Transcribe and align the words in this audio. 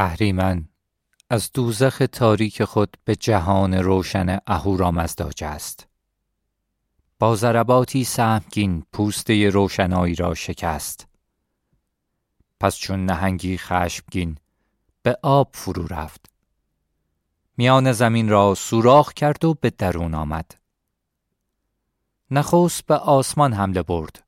اهریمن 0.00 0.68
از 1.30 1.52
دوزخ 1.52 2.02
تاریک 2.12 2.64
خود 2.64 2.96
به 3.04 3.16
جهان 3.16 3.74
روشن 3.74 4.38
اهورامزدا 4.46 5.30
است. 5.42 5.88
با 7.18 7.36
ضرباتی 7.36 8.04
سهمگین 8.04 8.82
پوسته 8.92 9.48
روشنایی 9.48 10.14
را 10.14 10.34
شکست. 10.34 11.06
پس 12.60 12.76
چون 12.76 13.06
نهنگی 13.06 13.58
خشمگین 13.58 14.38
به 15.02 15.18
آب 15.22 15.50
فرو 15.54 15.86
رفت. 15.86 16.30
میان 17.56 17.92
زمین 17.92 18.28
را 18.28 18.54
سوراخ 18.54 19.12
کرد 19.12 19.44
و 19.44 19.54
به 19.54 19.70
درون 19.70 20.14
آمد. 20.14 20.54
نخست 22.30 22.86
به 22.86 22.94
آسمان 22.94 23.52
حمله 23.52 23.82
برد 23.82 24.24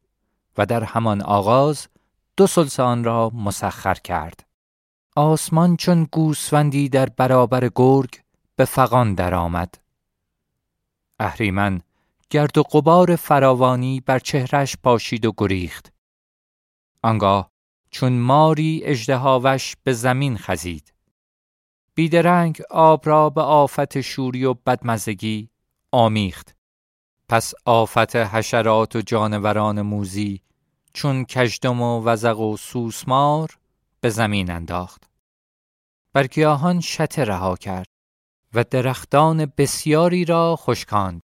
و 0.59 0.67
در 0.67 0.85
همان 0.85 1.23
آغاز 1.23 1.89
دو 2.37 2.47
سلسان 2.47 3.05
را 3.05 3.31
مسخر 3.35 3.95
کرد. 3.95 4.52
آسمان 5.17 5.77
چون 5.77 6.09
گوسفندی 6.13 6.89
در 6.89 7.07
برابر 7.07 7.71
گرگ 7.75 8.21
به 8.57 8.65
فقان 8.65 9.15
درآمد. 9.15 9.75
اهریمن 11.19 11.81
گرد 12.31 12.59
و 12.59 12.63
غبار 12.63 13.17
فراوانی 13.17 14.01
بر 14.01 14.19
چهرش 14.19 14.77
پاشید 14.77 15.27
و 15.27 15.33
گریخت. 15.37 15.93
آنگاه 17.03 17.51
چون 17.91 18.13
ماری 18.13 18.81
اجدهاوش 18.85 19.75
به 19.85 19.93
زمین 19.93 20.39
خزید. 20.39 20.93
بیدرنگ 21.95 22.63
آب 22.71 23.09
را 23.09 23.31
به 23.31 23.43
آفت 23.43 24.01
شوری 24.01 24.45
و 24.45 24.55
بدمزگی 24.55 25.51
آمیخت. 25.91 26.57
پس 27.29 27.55
آفت 27.65 28.17
حشرات 28.17 28.97
و 28.97 29.01
جانوران 29.01 29.83
موزی 29.83 30.41
چون 30.93 31.25
کشدم 31.25 31.81
و 31.81 32.05
وزق 32.05 32.39
و 32.39 32.57
سوسمار 32.57 33.59
به 34.03 34.11
زمین 34.11 34.51
انداخت. 34.51 35.11
بر 36.13 36.27
گیاهان 36.27 36.81
شته 36.81 37.25
رها 37.25 37.57
کرد 37.57 37.87
و 38.55 38.65
درختان 38.65 39.53
بسیاری 39.57 40.25
را 40.25 40.57
خشکاند. 40.57 41.23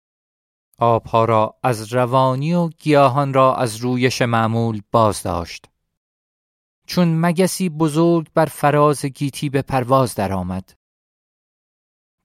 آبها 0.78 1.26
را 1.26 1.56
از 1.64 1.94
روانی 1.94 2.54
و 2.54 2.68
گیاهان 2.68 3.34
را 3.34 3.56
از 3.56 3.76
رویش 3.76 4.22
معمول 4.22 4.82
باز 4.92 5.24
داشت. 5.24 5.66
چون 6.88 7.20
مگسی 7.20 7.70
بزرگ 7.70 8.28
بر 8.34 8.46
فراز 8.46 9.06
گیتی 9.06 9.50
به 9.50 9.62
پرواز 9.62 10.16
درآمد. 10.16 10.74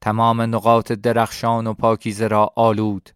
تمام 0.01 0.41
نقاط 0.41 0.93
درخشان 0.93 1.67
و 1.67 1.75
پاکیزه 1.75 2.29
را 2.29 2.53
آلود. 2.57 3.11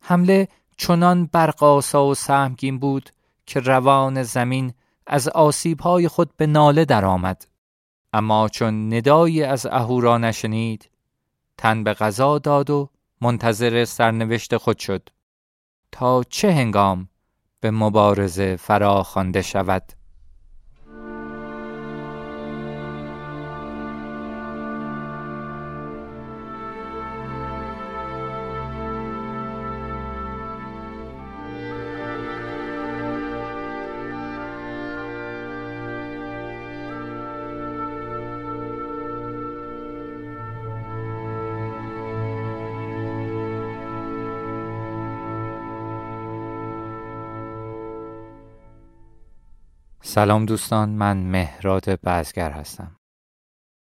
حمله 0.00 0.48
چنان 0.76 1.26
برقاسا 1.26 2.06
و 2.06 2.14
سهمگین 2.14 2.78
بود 2.78 3.10
که 3.46 3.60
روان 3.60 4.22
زمین 4.22 4.72
از 5.08 5.28
آسیبهای 5.28 6.08
خود 6.08 6.36
به 6.36 6.46
ناله 6.46 6.84
درآمد. 6.84 7.46
اما 8.12 8.48
چون 8.48 8.94
ندایی 8.94 9.42
از 9.42 9.66
اهورا 9.66 10.18
نشنید 10.18 10.90
تن 11.58 11.84
به 11.84 11.94
غذا 11.94 12.38
داد 12.38 12.70
و 12.70 12.90
منتظر 13.20 13.84
سرنوشت 13.84 14.56
خود 14.56 14.78
شد. 14.78 15.08
تا 15.92 16.22
چه 16.22 16.52
هنگام 16.52 17.08
به 17.60 17.70
مبارزه 17.70 18.56
فرا 18.56 19.02
خوانده 19.02 19.42
شود؟ 19.42 19.92
سلام 50.08 50.46
دوستان 50.46 50.88
من 50.88 51.16
مهراد 51.16 51.90
بزگر 51.90 52.50
هستم. 52.50 52.96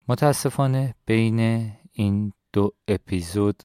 متاسفانه 0.07 0.95
بین 1.05 1.71
این 1.91 2.33
دو 2.53 2.71
اپیزود 2.87 3.63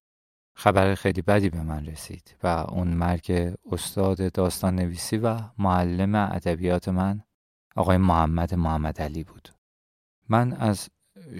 خبر 0.55 0.95
خیلی 0.95 1.23
بدی 1.23 1.51
به 1.51 1.63
من 1.63 1.87
رسید 1.87 2.37
و 2.43 2.47
اون 2.47 2.89
مرگ 2.89 3.55
استاد 3.73 4.33
داستان 4.33 4.77
نویسی 4.77 5.17
و 5.17 5.41
معلم 5.59 6.15
ادبیات 6.15 6.89
من 6.89 7.21
آقای 7.77 7.97
محمد 7.97 8.55
محمد 8.55 9.03
علی 9.03 9.25
بود. 9.25 9.49
من 10.29 10.53
از 10.53 10.89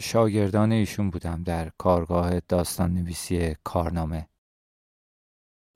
شاگردان 0.01 0.73
ایشون 0.73 1.11
بودم 1.11 1.43
در 1.43 1.69
کارگاه 1.79 2.41
داستان 2.41 2.95
نویسی 2.95 3.55
کارنامه. 3.65 4.29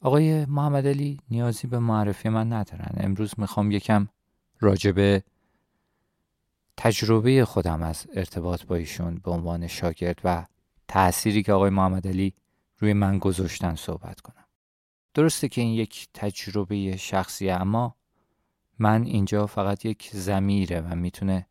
آقای 0.01 0.45
محمد 0.45 0.87
علی 0.87 1.21
نیازی 1.31 1.67
به 1.67 1.79
معرفی 1.79 2.29
من 2.29 2.53
ندارن. 2.53 2.93
امروز 2.97 3.35
می‌خوام 3.39 3.71
یکم 3.71 4.09
راجب 4.61 5.23
تجربه 6.77 7.45
خودم 7.45 7.83
از 7.83 8.07
ارتباط 8.15 8.65
با 8.65 8.77
ایشون 8.77 9.21
به 9.25 9.31
عنوان 9.31 9.67
شاگرد 9.67 10.21
و 10.25 10.47
تأثیری 10.89 11.43
که 11.43 11.53
آقای 11.53 11.71
محمد 11.71 12.09
علی 12.09 12.35
روی 12.79 12.93
من 12.93 13.19
گذاشتن 13.19 13.75
صحبت 13.75 14.21
کنم. 14.21 14.45
درسته 15.15 15.49
که 15.49 15.61
این 15.61 15.71
یک 15.75 16.09
تجربه 16.15 16.97
شخصیه 16.97 17.55
اما 17.55 17.97
من 18.79 19.03
اینجا 19.03 19.47
فقط 19.47 19.85
یک 19.85 20.11
زمیره 20.13 20.81
و 20.81 20.95
می‌تونه 20.95 21.47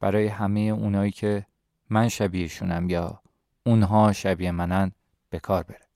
برای 0.00 0.26
همه 0.26 0.60
اونایی 0.60 1.10
که 1.10 1.46
من 1.90 2.08
شبیهشونم 2.08 2.90
یا 2.90 3.20
اونها 3.66 4.12
شبیه 4.12 4.50
منن 4.50 4.92
به 5.30 5.38
کار 5.38 5.62
بره. 5.62 5.88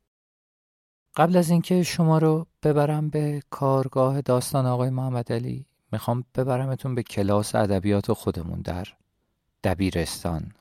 قبل 1.16 1.36
از 1.36 1.50
اینکه 1.50 1.82
شما 1.82 2.18
رو 2.18 2.46
ببرم 2.62 3.08
به 3.08 3.42
کارگاه 3.50 4.20
داستان 4.20 4.66
آقای 4.66 4.90
محمد 4.90 5.32
علی 5.32 5.66
می‌خوام 5.92 6.24
ببرمتون 6.34 6.94
به 6.94 7.02
کلاس 7.02 7.54
ادبیات 7.54 8.12
خودمون 8.12 8.60
در 8.60 8.86
دبیرستان. 9.64 10.52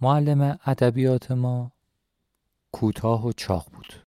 معلم 0.00 0.58
ادبیات 0.66 1.30
ما 1.30 1.72
کوتاه 2.72 3.26
و 3.26 3.32
چاق 3.32 3.70
بود. 3.72 4.06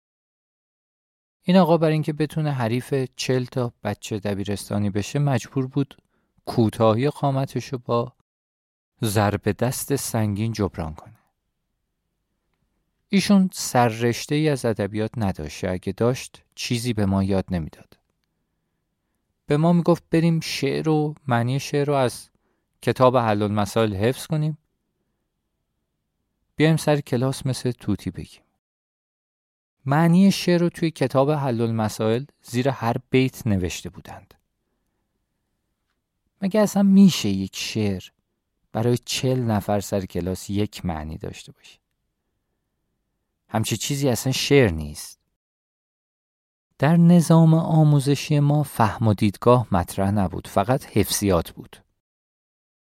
این 1.42 1.58
آقا 1.58 1.78
برای 1.78 1.94
اینکه 1.94 2.14
بتونه 2.14 2.52
حریف 2.52 2.94
چل 3.16 3.46
تا 3.46 3.74
بچه 3.84 4.20
دبیرستانی 4.20 4.90
بشه 4.90 5.20
مجبور 5.20 5.68
بود 5.68 5.98
کوتاهی 6.46 7.10
قامتش 7.10 7.66
رو 7.66 7.78
با 7.78 8.14
ضرب 9.04 9.52
دست 9.52 9.96
سنگین 9.96 10.52
جبران 10.52 10.94
کنه. 10.94 11.14
ایشون 13.10 13.50
سررشته 13.54 14.36
ای 14.36 14.50
از 14.50 14.66
ادبیات 14.66 15.12
نداشت. 15.18 15.64
اگه 15.64 15.94
داشت 15.94 16.44
چیزی 16.56 16.94
به 16.94 17.06
ما 17.06 17.24
یاد 17.24 17.46
نمی‌داد. 17.52 17.97
به 19.48 19.58
ما 19.58 19.74
می‌گفت 19.74 20.04
بریم 20.12 20.40
شعر 20.40 20.90
و 20.90 21.16
معنی 21.28 21.60
شعر 21.60 21.88
رو 21.88 21.94
از 21.94 22.30
کتاب 22.82 23.18
حل 23.18 23.42
المسائل 23.42 23.96
حفظ 23.96 24.28
کنیم. 24.28 24.58
بیایم 26.56 26.78
سر 26.78 27.00
کلاس 27.00 27.46
مثل 27.46 27.72
توتی 27.72 28.12
بگیم. 28.12 28.42
معنی 29.86 30.32
شعر 30.32 30.62
رو 30.62 30.70
توی 30.70 30.92
کتاب 30.92 31.32
حل 31.32 31.62
المسائل 31.62 32.26
زیر 32.42 32.70
هر 32.70 32.96
بیت 33.10 33.48
نوشته 33.48 33.90
بودند. 33.90 34.34
مگه 36.42 36.60
اصلا 36.60 36.84
میشه 36.84 37.30
یک 37.30 37.56
شعر 37.56 38.04
برای 38.72 38.98
چل 38.98 39.40
نفر 39.40 39.80
سر 39.80 40.06
کلاس 40.06 40.50
یک 40.50 40.86
معنی 40.86 41.18
داشته 41.18 41.52
باشه؟ 41.52 41.80
همچه 43.50 43.78
چیزی 43.78 44.10
اصلا 44.10 44.34
شعر 44.34 44.72
نیست. 44.72 45.17
در 46.80 46.98
نظام 46.98 47.54
آموزشی 47.54 48.40
ما 48.40 48.64
فهم 48.64 49.08
و 49.08 49.14
دیدگاه 49.14 49.68
مطرح 49.72 50.12
نبود 50.12 50.48
فقط 50.48 50.86
حفظیات 50.86 51.52
بود. 51.52 51.78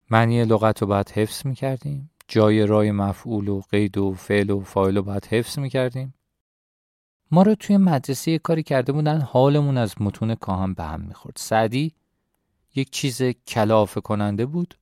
معنی 0.09 0.45
لغت 0.45 0.81
رو 0.81 0.87
باید 0.87 1.09
حفظ 1.09 1.45
می 1.45 1.55
کردیم 1.55 2.11
جای 2.28 2.66
رای 2.66 2.91
مفعول 2.91 3.47
و 3.47 3.61
قید 3.72 3.97
و 3.97 4.13
فعل 4.13 4.49
و 4.49 4.59
فایل 4.59 4.97
رو 4.97 5.03
باید 5.03 5.25
حفظ 5.25 5.59
می 5.59 5.69
کردیم 5.69 6.13
ما 7.31 7.43
رو 7.43 7.55
توی 7.55 7.78
مدرسه 7.78 8.39
کاری 8.39 8.63
کرده 8.63 8.91
بودن 8.91 9.22
حالمون 9.22 9.78
از 9.78 9.95
متون 9.99 10.35
کاهن 10.35 10.73
به 10.73 10.84
هم 10.84 11.01
می‌خورد. 11.01 11.35
سعدی 11.37 11.93
یک 12.75 12.89
چیز 12.89 13.22
کلافه 13.23 14.01
کننده 14.01 14.45
بود 14.45 14.77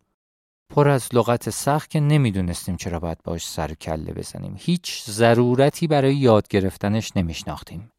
پر 0.69 0.89
از 0.89 1.09
لغت 1.13 1.49
سخت 1.49 1.89
که 1.89 1.99
نمی‌دونستیم 1.99 2.77
چرا 2.77 2.99
باید 2.99 3.23
باش 3.23 3.47
سر 3.47 3.73
کله 3.73 4.13
بزنیم. 4.13 4.55
هیچ 4.57 5.03
ضرورتی 5.03 5.87
برای 5.87 6.15
یاد 6.15 6.47
گرفتنش 6.47 7.17
نمیشناختیم. 7.17 7.91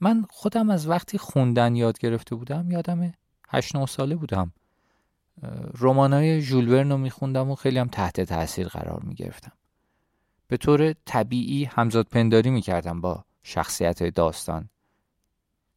من 0.00 0.24
خودم 0.30 0.70
از 0.70 0.88
وقتی 0.88 1.18
خوندن 1.18 1.76
یاد 1.76 1.98
گرفته 1.98 2.34
بودم 2.34 2.70
یادم 2.70 3.12
هشت 3.48 3.76
نه 3.76 3.86
ساله 3.86 4.16
بودم. 4.16 4.52
رمانای 5.78 6.40
ژول 6.40 6.90
رو 6.90 6.96
میخوندم 6.96 7.50
و 7.50 7.54
خیلی 7.54 7.78
هم 7.78 7.88
تحت 7.88 8.20
تاثیر 8.20 8.68
قرار 8.68 9.00
می‌گرفتم. 9.02 9.52
به 10.48 10.56
طور 10.56 10.92
طبیعی 10.92 11.64
همزاد 11.64 12.06
پنداری 12.06 12.50
می‌کردم 12.50 13.00
با 13.00 13.24
شخصیت 13.42 14.02
داستان. 14.02 14.68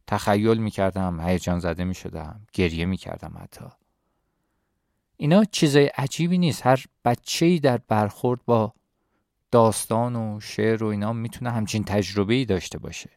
تخیل 0.08 0.58
می‌کردم 0.58 1.22
هیجان 1.22 1.60
زده 1.60 1.84
می‌شدم 1.84 2.42
گریه 2.54 2.86
می‌کردم 2.86 3.38
حتی. 3.42 3.66
اینا 5.18 5.44
چیزای 5.44 5.86
عجیبی 5.86 6.38
نیست. 6.38 6.66
هر 6.66 6.86
بچه‌ای 7.06 7.60
در 7.60 7.78
برخورد 7.78 8.46
با 8.46 8.74
داستان 9.52 10.16
و 10.16 10.40
شعر 10.40 10.84
و 10.84 10.88
اینا 10.88 11.14
می‌تونه 11.14 11.52
همچین 11.52 11.84
تجربه 11.84 12.34
ای 12.34 12.46
داشته 12.46 12.80
باشه. 12.80 13.10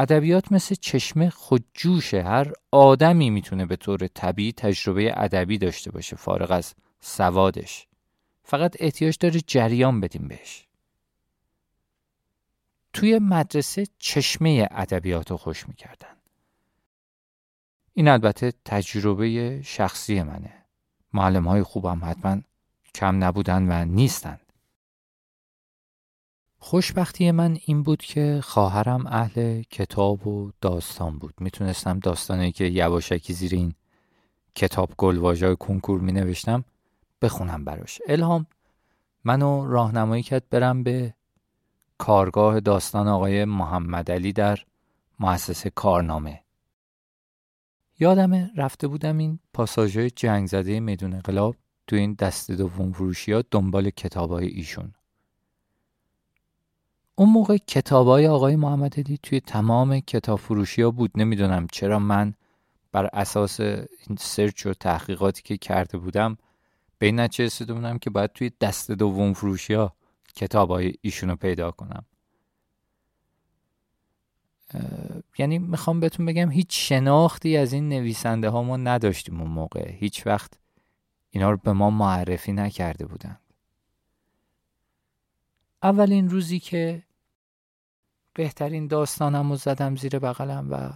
ادبیات 0.00 0.52
مثل 0.52 0.74
چشمه 0.74 1.30
خودجوشه. 1.30 2.22
هر 2.22 2.52
آدمی 2.70 3.30
می‌تونه 3.30 3.66
به 3.66 3.76
طور 3.76 4.06
طبیعی 4.06 4.52
تجربه 4.52 5.12
ادبی 5.16 5.58
داشته 5.58 5.90
باشه. 5.90 6.16
فارغ 6.16 6.50
از 6.50 6.74
سوادش. 7.00 7.86
فقط 8.42 8.76
احتیاج 8.78 9.16
داره 9.20 9.40
جریان 9.46 10.00
بدیم 10.00 10.28
بهش. 10.28 10.66
توی 12.92 13.18
مدرسه 13.18 13.86
چشمه 13.98 14.68
ادبیات 14.70 15.30
رو 15.30 15.36
خوش 15.36 15.68
می‌کردن. 15.68 16.16
این 17.94 18.08
البته 18.08 18.52
تجربه 18.64 19.60
شخصی 19.62 20.22
منه. 20.22 20.52
معلم 21.12 21.48
های 21.48 21.62
خوبم 21.62 22.00
حتما 22.04 22.40
کم 22.94 23.24
نبودن 23.24 23.82
و 23.82 23.84
نیستند 23.84 24.49
خوشبختی 26.62 27.30
من 27.30 27.58
این 27.64 27.82
بود 27.82 28.02
که 28.02 28.40
خواهرم 28.42 29.06
اهل 29.06 29.62
کتاب 29.62 30.26
و 30.26 30.50
داستان 30.60 31.18
بود. 31.18 31.34
می‌تونستم 31.40 31.98
داستانی 31.98 32.52
که 32.52 32.64
یواشکی 32.64 33.32
زیر 33.32 33.54
این 33.54 33.74
کتاب 34.54 34.94
گلواژه 34.96 35.54
کنکور 35.54 36.00
می 36.00 36.12
نوشتم 36.12 36.64
بخونم 37.22 37.64
براش. 37.64 38.00
الهام 38.08 38.46
منو 39.24 39.66
راهنمایی 39.66 40.22
کرد 40.22 40.48
برم 40.50 40.82
به 40.82 41.14
کارگاه 41.98 42.60
داستان 42.60 43.08
آقای 43.08 43.44
محمد 43.44 44.10
علی 44.10 44.32
در 44.32 44.58
مؤسسه 45.20 45.70
کارنامه. 45.70 46.40
یادمه 47.98 48.50
رفته 48.56 48.88
بودم 48.88 49.18
این 49.18 49.38
پاساژهای 49.52 50.10
جنگ 50.10 50.48
زده 50.48 50.80
میدون 50.80 51.12
انقلاب 51.12 51.56
تو 51.86 51.96
این 51.96 52.12
دست 52.14 52.50
دوم 52.50 52.92
فروشی 52.92 53.32
ها 53.32 53.42
دنبال 53.50 53.90
کتاب 53.90 54.30
های 54.30 54.46
ایشون. 54.46 54.94
اون 57.14 57.28
موقع 57.28 57.56
کتاب 57.56 58.06
های 58.06 58.26
آقای 58.26 58.56
محمد 58.56 58.98
علی 58.98 59.18
توی 59.22 59.40
تمام 59.40 60.00
کتاب 60.00 60.38
فروشی 60.38 60.82
ها 60.82 60.90
بود. 60.90 61.10
نمی‌دونم 61.14 61.66
چرا 61.72 61.98
من 61.98 62.34
بر 62.92 63.10
اساس 63.12 63.60
این 63.60 64.16
سرچ 64.18 64.66
و 64.66 64.74
تحقیقاتی 64.74 65.42
که 65.42 65.56
کرده 65.56 65.98
بودم 65.98 66.36
به 66.98 67.06
این 67.06 67.20
رسیده 67.20 67.74
بودم 67.74 67.98
که 67.98 68.10
باید 68.10 68.32
توی 68.32 68.50
دست 68.60 68.90
دوم 68.90 69.32
فروشی 69.32 69.74
ها 69.74 69.94
کتاب 70.34 70.70
های 70.70 70.94
ایشونو 71.00 71.36
پیدا 71.36 71.70
کنم. 71.70 72.04
یعنی 75.38 75.58
می‌خوام 75.58 76.00
بهتون 76.00 76.26
بگم 76.26 76.50
هیچ 76.50 76.88
شناختی 76.88 77.56
از 77.56 77.72
این 77.72 77.88
نویسنده 77.88 78.48
ها 78.48 78.62
ما 78.62 78.76
نداشتیم 78.76 79.40
اون 79.40 79.50
موقع. 79.50 79.90
هیچ 79.90 80.26
وقت 80.26 80.52
اینا 81.30 81.50
رو 81.50 81.56
به 81.56 81.72
ما 81.72 81.90
معرفی 81.90 82.52
نکرده 82.52 83.06
بودند 83.06 83.40
اولین 85.82 86.30
روزی 86.30 86.60
که 86.60 87.02
بهترین 88.34 88.86
داستانم 88.86 89.50
رو 89.50 89.56
زدم 89.56 89.96
زیر 89.96 90.18
بغلم 90.18 90.68
و 90.70 90.90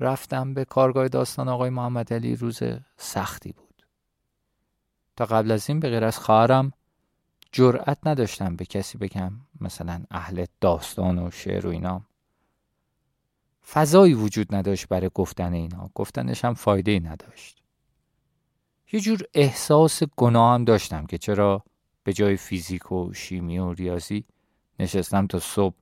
رفتم 0.00 0.54
به 0.54 0.64
کارگاه 0.64 1.08
داستان 1.08 1.48
آقای 1.48 1.70
محمد 1.70 2.12
علی 2.12 2.36
روز 2.36 2.60
سختی 2.96 3.52
بود. 3.52 3.86
تا 5.16 5.24
قبل 5.24 5.50
از 5.50 5.68
این 5.68 5.80
به 5.80 5.90
غیر 5.90 6.04
از 6.04 6.18
خواهرم 6.18 6.72
جرأت 7.52 7.98
نداشتم 8.06 8.56
به 8.56 8.64
کسی 8.64 8.98
بگم 8.98 9.32
مثلا 9.60 10.04
اهل 10.10 10.44
داستان 10.60 11.18
و 11.18 11.30
شعر 11.30 11.66
و 11.66 11.70
اینا. 11.70 12.02
فضایی 13.66 14.14
وجود 14.14 14.54
نداشت 14.54 14.88
برای 14.88 15.10
گفتن 15.14 15.52
اینا. 15.52 15.90
گفتنش 15.94 16.44
هم 16.44 16.54
فایده 16.54 16.90
ای 16.90 17.00
نداشت. 17.00 17.62
یه 18.92 19.00
جور 19.00 19.22
احساس 19.34 20.02
گناه 20.16 20.54
هم 20.54 20.64
داشتم 20.64 21.06
که 21.06 21.18
چرا 21.18 21.64
به 22.04 22.12
جای 22.12 22.36
فیزیک 22.36 22.92
و 22.92 23.12
شیمی 23.12 23.58
و 23.58 23.72
ریاضی 23.72 24.24
نشستم 24.78 25.26
تا 25.26 25.38
صبح 25.38 25.76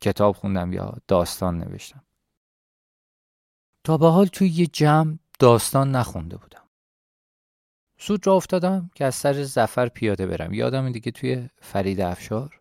کتاب 0.00 0.36
خوندم 0.36 0.72
یا 0.72 0.94
داستان 1.08 1.58
نوشتم. 1.58 2.04
تا 3.84 3.98
به 3.98 4.10
حال 4.10 4.26
توی 4.26 4.48
یه 4.48 4.66
جمع 4.66 5.18
داستان 5.38 5.96
نخونده 5.96 6.36
بودم. 6.36 6.68
سود 7.98 8.26
را 8.26 8.34
افتادم 8.34 8.90
که 8.94 9.04
از 9.04 9.14
سر 9.14 9.42
زفر 9.42 9.88
پیاده 9.88 10.26
برم. 10.26 10.54
یادم 10.54 10.92
دیگه 10.92 11.10
توی 11.10 11.48
فرید 11.62 12.00
افشار 12.00 12.60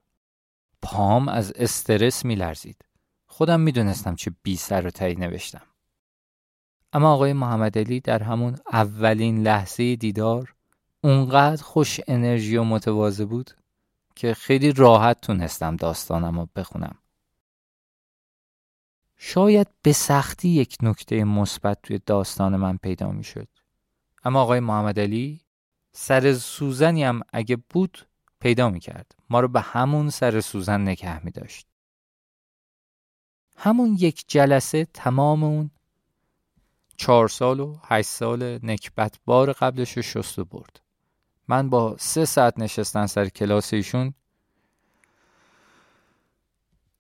پام 0.81 1.29
از 1.29 1.53
استرس 1.55 2.25
میلرزید. 2.25 2.85
خودم 3.27 3.59
می‌دونستم 3.59 4.15
چه 4.15 4.31
بی 4.43 4.55
سر 4.55 4.87
و 4.87 4.89
تایی 4.89 5.15
نوشتم. 5.15 5.67
اما 6.93 7.13
آقای 7.13 7.33
محمد 7.33 7.77
علی 7.77 7.99
در 7.99 8.23
همون 8.23 8.57
اولین 8.71 9.43
لحظه 9.43 9.95
دیدار 9.95 10.55
اونقدر 11.07 11.63
خوش 11.63 11.99
انرژی 12.07 12.57
و 12.57 12.63
متواضع 12.63 13.25
بود 13.25 13.51
که 14.15 14.33
خیلی 14.33 14.71
راحت 14.71 15.21
تونستم 15.21 15.75
داستانم 15.75 16.39
رو 16.39 16.47
بخونم 16.55 16.95
شاید 19.17 19.67
به 19.81 19.93
سختی 19.93 20.49
یک 20.49 20.77
نکته 20.81 21.23
مثبت 21.23 21.81
توی 21.83 21.99
داستان 22.05 22.55
من 22.55 22.77
پیدا 22.77 23.11
می 23.11 23.23
شد. 23.23 23.47
اما 24.23 24.41
آقای 24.41 24.59
محمد 24.59 24.99
علی 24.99 25.41
سر 25.91 26.33
سوزنی 26.33 27.03
هم 27.03 27.21
اگه 27.33 27.57
بود 27.69 28.07
پیدا 28.39 28.69
می 28.69 28.79
کرد. 28.79 29.11
ما 29.29 29.39
رو 29.39 29.47
به 29.47 29.61
همون 29.61 30.09
سر 30.09 30.41
سوزن 30.41 30.81
نگه 30.81 31.25
می 31.25 31.31
داشت. 31.31 31.67
همون 33.57 33.97
یک 33.99 34.23
جلسه 34.27 34.87
تمام 34.93 35.43
اون 35.43 35.71
چهار 36.97 37.27
سال 37.27 37.59
و 37.59 37.77
هشت 37.83 38.09
سال 38.09 38.59
نکبت 38.63 39.19
بار 39.25 39.53
قبلش 39.53 39.91
رو 39.97 40.01
شست 40.01 40.39
و 40.39 40.45
برد. 40.45 40.86
من 41.47 41.69
با 41.69 41.95
سه 41.99 42.25
ساعت 42.25 42.59
نشستن 42.59 43.05
سر 43.05 43.29
کلاس 43.29 43.73
ایشون 43.73 44.13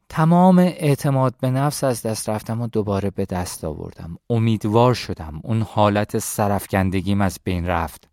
تمام 0.09 0.59
اعتماد 0.59 1.35
به 1.41 1.51
نفس 1.51 1.83
از 1.83 2.01
دست 2.01 2.29
رفتم 2.29 2.61
و 2.61 2.67
دوباره 2.67 3.09
به 3.09 3.25
دست 3.25 3.63
آوردم. 3.63 4.17
امیدوار 4.29 4.93
شدم 4.93 5.39
اون 5.43 5.61
حالت 5.61 6.17
سرفکندگیم 6.17 7.21
از 7.21 7.39
بین 7.43 7.65
رفت. 7.65 8.09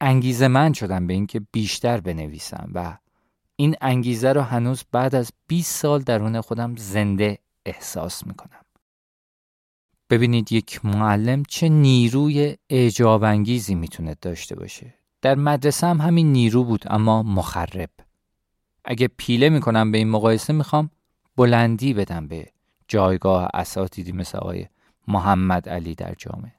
انگیزه 0.00 0.48
من 0.48 0.72
شدم 0.72 1.06
به 1.06 1.14
اینکه 1.14 1.40
بیشتر 1.52 2.00
بنویسم 2.00 2.70
و 2.74 2.98
این 3.56 3.76
انگیزه 3.80 4.32
رو 4.32 4.40
هنوز 4.40 4.84
بعد 4.92 5.14
از 5.14 5.30
20 5.46 5.76
سال 5.76 6.02
درون 6.02 6.40
خودم 6.40 6.76
زنده 6.76 7.38
احساس 7.66 8.26
می‌کنم. 8.26 8.64
ببینید 10.10 10.52
یک 10.52 10.84
معلم 10.84 11.42
چه 11.48 11.68
نیروی 11.68 12.56
اعجاب 12.70 13.24
انگیزی 13.24 13.74
می‌تونه 13.74 14.16
داشته 14.20 14.56
باشه. 14.56 14.94
در 15.24 15.34
مدرسه 15.34 15.86
هم 15.86 16.00
همین 16.00 16.32
نیرو 16.32 16.64
بود 16.64 16.84
اما 16.86 17.22
مخرب. 17.22 17.90
اگه 18.84 19.08
پیله 19.08 19.48
می‌کنم 19.48 19.92
به 19.92 19.98
این 19.98 20.10
مقایسه 20.10 20.52
می‌خوام 20.52 20.90
بلندی 21.36 21.94
بدم 21.94 22.28
به 22.28 22.52
جایگاه 22.88 23.48
اساتیدی 23.54 24.12
مثل 24.12 24.38
آقای 24.38 24.66
محمد 25.08 25.68
علی 25.68 25.94
در 25.94 26.14
جامعه. 26.18 26.54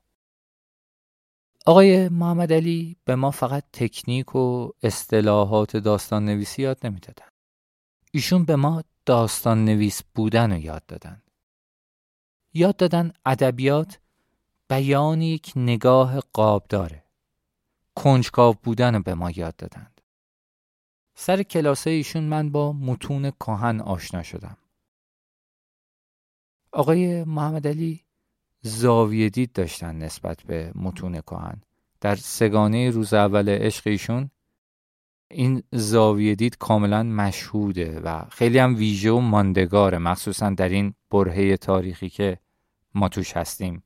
آقای 1.66 2.10
محمد 2.10 2.54
علی 2.54 2.98
به 3.06 3.16
ما 3.16 3.32
فقط 3.32 3.64
تکنیک 3.74 4.36
و 4.36 4.70
اصطلاحات 4.84 5.78
داستان 5.78 6.26
نویسی 6.26 6.62
یاد 6.62 6.86
نمی‌دادن. 6.86 7.28
ایشون 8.12 8.46
به 8.46 8.56
ما 8.56 8.84
داستان 9.06 9.66
نویس 9.66 10.02
بودن 10.16 10.52
رو 10.52 10.58
یاد 10.58 10.86
دادن. 10.86 11.22
یاد 12.54 12.76
دادن 12.76 13.12
ادبیات 13.26 14.00
بیان 14.70 15.22
یک 15.22 15.54
نگاه 15.56 16.20
قاب 16.20 16.66
داره 16.70 17.05
کنجکاو 17.96 18.56
بودن 18.64 18.96
رو 18.96 19.02
به 19.02 19.14
ما 19.14 19.32
یاد 19.32 19.56
دادند. 19.56 20.02
سر 21.16 21.44
کلاسه 21.44 21.90
ایشون 21.90 22.24
من 22.24 22.50
با 22.50 22.74
متون 22.74 23.32
کهن 23.32 23.82
آشنا 23.82 24.24
شدم. 24.24 24.58
آقای 26.72 27.24
محمد 27.24 27.68
علی 27.68 28.02
زاویه 28.62 29.30
دید 29.30 29.52
داشتن 29.52 29.96
نسبت 29.96 30.44
به 30.44 30.72
متون 30.76 31.22
کهن 31.22 31.62
در 32.02 32.16
سگانه 32.16 32.90
روز 32.90 33.14
اول 33.14 33.50
عشق 33.50 33.88
ایشون 33.88 34.30
این 35.32 35.64
زاویه 35.72 36.36
دید 36.36 36.58
کاملا 36.58 37.04
مشهوده 37.04 38.00
و 38.00 38.26
خیلی 38.30 38.58
هم 38.60 38.76
ویژه 38.76 39.12
و 39.12 39.20
ماندگاره 39.20 39.98
مخصوصا 39.98 40.50
در 40.50 40.70
این 40.70 40.94
برهه 41.12 41.58
تاریخی 41.58 42.10
که 42.10 42.38
ما 42.94 43.10
توش 43.10 43.38
هستیم. 43.38 43.84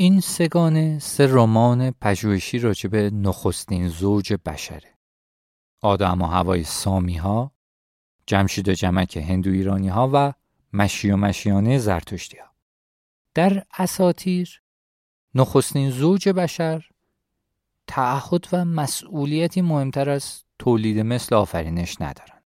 این 0.00 0.20
سگانه 0.20 0.98
سه 0.98 1.26
رمان 1.26 1.90
پژوهشی 1.90 2.58
راجع 2.58 2.88
به 2.88 3.10
نخستین 3.10 3.88
زوج 3.88 4.32
بشره 4.32 4.94
آدم 5.80 6.22
و 6.22 6.26
هوای 6.26 6.64
سامی 6.64 7.16
ها 7.16 7.52
جمشید 8.26 8.68
و 8.68 8.72
جمک 8.72 9.16
هندو 9.16 9.50
ایرانی 9.50 9.88
ها 9.88 10.10
و 10.12 10.32
مشی 10.72 11.10
و 11.10 11.16
مشیانه 11.16 11.78
زرتشتی 11.78 12.38
ها. 12.38 12.46
در 13.34 13.64
اساتیر 13.78 14.62
نخستین 15.34 15.90
زوج 15.90 16.28
بشر 16.28 16.84
تعهد 17.86 18.46
و 18.52 18.64
مسئولیتی 18.64 19.62
مهمتر 19.62 20.10
از 20.10 20.44
تولید 20.58 20.98
مثل 20.98 21.34
آفرینش 21.34 22.00
ندارن. 22.00 22.42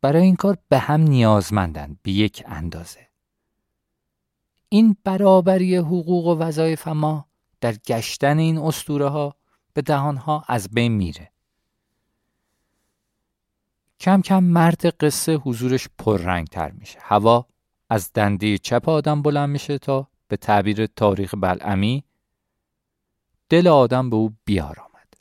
برای 0.00 0.22
این 0.22 0.36
کار 0.36 0.58
به 0.68 0.78
هم 0.78 1.00
نیازمندند 1.00 1.98
به 2.02 2.10
یک 2.10 2.42
اندازه. 2.46 3.05
این 4.68 4.96
برابری 5.04 5.76
حقوق 5.76 6.26
و 6.26 6.38
وظایف 6.38 6.88
ما 6.88 7.26
در 7.60 7.72
گشتن 7.72 8.38
این 8.38 8.58
استوره 8.58 9.08
ها 9.08 9.36
به 9.72 9.82
دهانها 9.82 10.44
از 10.48 10.68
بین 10.68 10.92
میره. 10.92 11.30
کم 14.00 14.22
کم 14.22 14.44
مرد 14.44 14.86
قصه 14.86 15.34
حضورش 15.34 15.88
پررنگ 15.98 16.46
تر 16.46 16.70
میشه. 16.70 16.98
هوا 17.02 17.46
از 17.90 18.12
دنده 18.12 18.58
چپ 18.58 18.88
آدم 18.88 19.22
بلند 19.22 19.48
میشه 19.48 19.78
تا 19.78 20.08
به 20.28 20.36
تعبیر 20.36 20.86
تاریخ 20.86 21.34
بلعمی 21.34 22.04
دل 23.48 23.68
آدم 23.68 24.10
به 24.10 24.16
او 24.16 24.36
بیار 24.44 24.80
آمد 24.80 25.14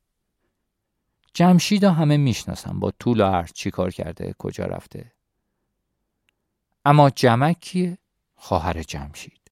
جمشید 1.33 1.83
همه 1.83 2.17
می‌شناسن 2.17 2.79
با 2.79 2.91
طول 2.91 3.21
و 3.21 3.23
عرض 3.25 3.53
چی 3.53 3.71
کار 3.71 3.91
کرده 3.91 4.35
کجا 4.37 4.65
رفته. 4.65 5.11
اما 6.85 7.09
جمک 7.09 7.59
کیه؟ 7.59 7.97
خواهر 8.35 8.83
جمشید. 8.83 9.51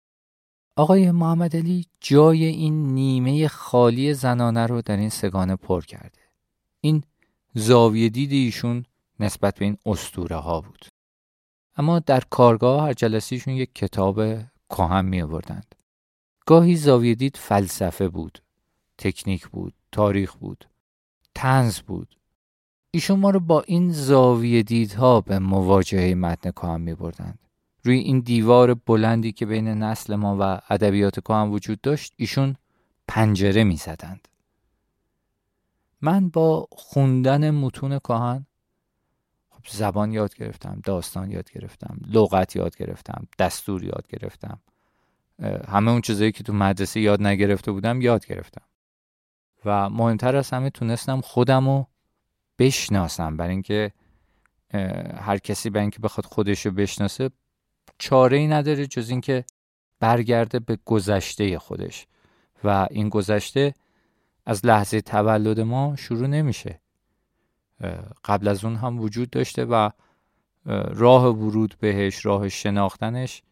آقای 0.76 1.10
محمد 1.10 1.56
علی 1.56 1.86
جای 2.00 2.44
این 2.44 2.94
نیمه 2.94 3.48
خالی 3.48 4.14
زنانه 4.14 4.66
رو 4.66 4.82
در 4.82 4.96
این 4.96 5.08
سگانه 5.08 5.56
پر 5.56 5.84
کرده. 5.84 6.20
این 6.80 7.02
زاویه 7.54 8.08
دید 8.08 8.32
ایشون 8.32 8.84
نسبت 9.20 9.58
به 9.58 9.64
این 9.64 9.76
استوره 9.86 10.36
ها 10.36 10.60
بود. 10.60 10.86
اما 11.76 11.98
در 11.98 12.22
کارگاه 12.30 12.82
هر 12.82 12.92
جلسیشون 12.92 13.54
یک 13.54 13.74
کتاب 13.74 14.20
کهن 14.70 15.04
می 15.04 15.22
آوردند 15.22 15.74
گاهی 16.46 16.76
زاویه 16.76 17.14
دید 17.14 17.36
فلسفه 17.36 18.08
بود 18.08 18.42
تکنیک 18.98 19.48
بود 19.48 19.74
تاریخ 19.92 20.34
بود 20.34 20.68
تنز 21.34 21.80
بود. 21.80 22.16
ایشون 22.90 23.20
ما 23.20 23.30
رو 23.30 23.40
با 23.40 23.60
این 23.60 23.92
زاویه 23.92 24.62
دیدها 24.62 25.20
به 25.20 25.38
مواجهه 25.38 26.14
متن 26.14 26.50
کهن 26.50 26.80
می 26.80 26.94
بردند 26.94 27.47
روی 27.88 27.98
این 27.98 28.20
دیوار 28.20 28.74
بلندی 28.74 29.32
که 29.32 29.46
بین 29.46 29.68
نسل 29.68 30.14
ما 30.14 30.36
و 30.40 30.60
ادبیات 30.68 31.20
کهن 31.20 31.48
وجود 31.48 31.80
داشت 31.80 32.14
ایشون 32.16 32.56
پنجره 33.08 33.64
می 33.64 33.76
زدند. 33.76 34.28
من 36.00 36.28
با 36.28 36.68
خوندن 36.72 37.50
متون 37.50 37.98
کهن 37.98 38.46
خب 39.50 39.62
زبان 39.68 40.12
یاد 40.12 40.34
گرفتم 40.34 40.80
داستان 40.84 41.30
یاد 41.30 41.50
گرفتم 41.50 42.00
لغت 42.06 42.56
یاد 42.56 42.76
گرفتم 42.76 43.26
دستور 43.38 43.84
یاد 43.84 44.06
گرفتم 44.08 44.60
همه 45.68 45.90
اون 45.90 46.00
چیزایی 46.00 46.32
که 46.32 46.44
تو 46.44 46.52
مدرسه 46.52 47.00
یاد 47.00 47.22
نگرفته 47.22 47.72
بودم 47.72 48.00
یاد 48.00 48.26
گرفتم 48.26 48.62
و 49.64 49.90
مهمتر 49.90 50.36
از 50.36 50.50
همه 50.50 50.70
تونستم 50.70 51.20
خودم 51.20 51.68
رو 51.68 51.86
بشناسم 52.58 53.36
برای 53.36 53.50
اینکه 53.50 53.92
هر 55.20 55.38
کسی 55.38 55.70
برای 55.70 55.82
اینکه 55.82 56.00
بخواد 56.00 56.24
خودش 56.24 56.66
رو 56.66 56.72
بشناسه 56.72 57.30
چاره 57.98 58.36
ای 58.36 58.46
نداره 58.46 58.86
جز 58.86 59.10
اینکه 59.10 59.44
برگرده 60.00 60.58
به 60.58 60.78
گذشته 60.84 61.58
خودش. 61.58 62.06
و 62.64 62.86
این 62.90 63.08
گذشته 63.08 63.74
از 64.46 64.66
لحظه 64.66 65.00
تولد 65.00 65.60
ما 65.60 65.96
شروع 65.96 66.26
نمیشه. 66.26 66.80
قبل 68.24 68.48
از 68.48 68.64
اون 68.64 68.76
هم 68.76 69.00
وجود 69.00 69.30
داشته 69.30 69.64
و 69.64 69.90
راه 70.90 71.26
ورود 71.26 71.74
بهش 71.80 72.26
راه 72.26 72.48
شناختنش 72.48 73.42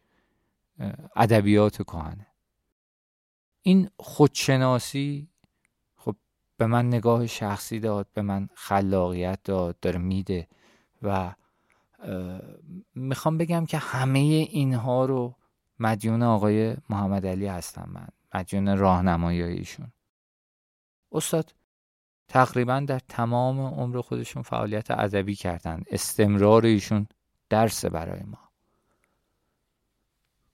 ادبیات 1.15 1.83
کهنه. 1.83 2.27
این 3.61 3.89
خودشناسی 3.99 5.27
خب 5.95 6.15
به 6.57 6.65
من 6.65 6.87
نگاه 6.87 7.27
شخصی 7.27 7.79
داد 7.79 8.07
به 8.13 8.21
من 8.21 8.49
خلاقیت 8.53 9.39
داد 9.43 9.79
داره 9.79 9.97
میده 9.97 10.47
و 11.03 11.33
می‌خوام 12.97 13.37
بگم 13.37 13.65
که 13.65 13.77
همه 13.77 14.19
اینها 14.19 15.05
رو 15.05 15.35
مدیون 15.79 16.23
آقای 16.23 16.75
محمد 16.89 17.25
علی 17.25 17.47
هستم 17.47 17.89
من 17.93 18.07
مدیون 18.33 18.77
راهنمایی 18.77 19.43
ایشون. 19.43 19.91
استاد 21.11 21.53
تقریبا 22.27 22.79
در 22.79 22.99
تمام 22.99 23.59
عمر 23.59 24.01
خودشون 24.01 24.43
فعالیت 24.43 24.91
ادبی 24.91 25.35
کردند. 25.35 25.85
استمرار 25.91 26.65
ایشون 26.65 27.07
درس 27.49 27.85
برای 27.85 28.23
ما. 28.23 28.37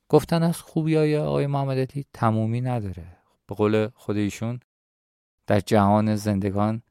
گفتن 0.10 0.44
از 0.44 0.62
خوبی 0.62 0.96
های 0.96 1.18
آقای 1.18 1.48
محمد 1.48 1.78
علی 1.78 2.06
تمومی 2.14 2.62
نداره. 2.62 3.18
به 3.48 3.56
قول 3.56 3.88
خود 3.96 4.18
ایشون 4.18 4.60
در 5.48 5.60
جهان 5.60 6.16
زندگان 6.16 6.82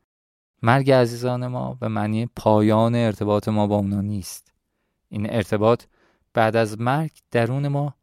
مرگ 0.63 0.91
عزیزان 0.91 1.47
ما 1.47 1.75
به 1.75 1.89
معنی 1.89 2.27
پایان 2.27 2.95
ارتباط 2.95 3.49
ما 3.49 3.67
با 3.67 3.77
اونا 3.77 4.01
نیست. 4.01 4.52
این 5.13 5.31
ارتباط 5.31 5.85
بعد 6.35 6.57
از 6.57 6.81
مرگ 6.81 7.11
درون 7.31 7.69
ما 7.69 7.95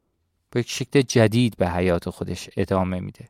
به 0.49 0.59
یک 0.59 0.69
شکل 0.69 1.01
جدید 1.01 1.57
به 1.57 1.69
حیات 1.69 2.09
خودش 2.09 2.49
ادامه 2.57 2.99
میده. 2.99 3.29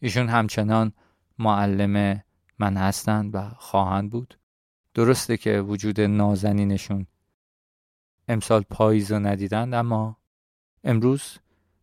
ایشون 0.00 0.28
همچنان 0.28 0.92
معلم 1.38 2.22
من 2.58 2.76
هستند 2.76 3.34
و 3.34 3.48
خواهند 3.48 4.10
بود. 4.10 4.38
درسته 4.94 5.36
که 5.36 5.60
وجود 5.60 6.00
نازنینشون 6.00 7.06
امسال 8.28 8.62
پاییز 8.62 9.12
رو 9.12 9.18
ندیدند 9.18 9.74
اما 9.74 10.16
امروز 10.84 11.38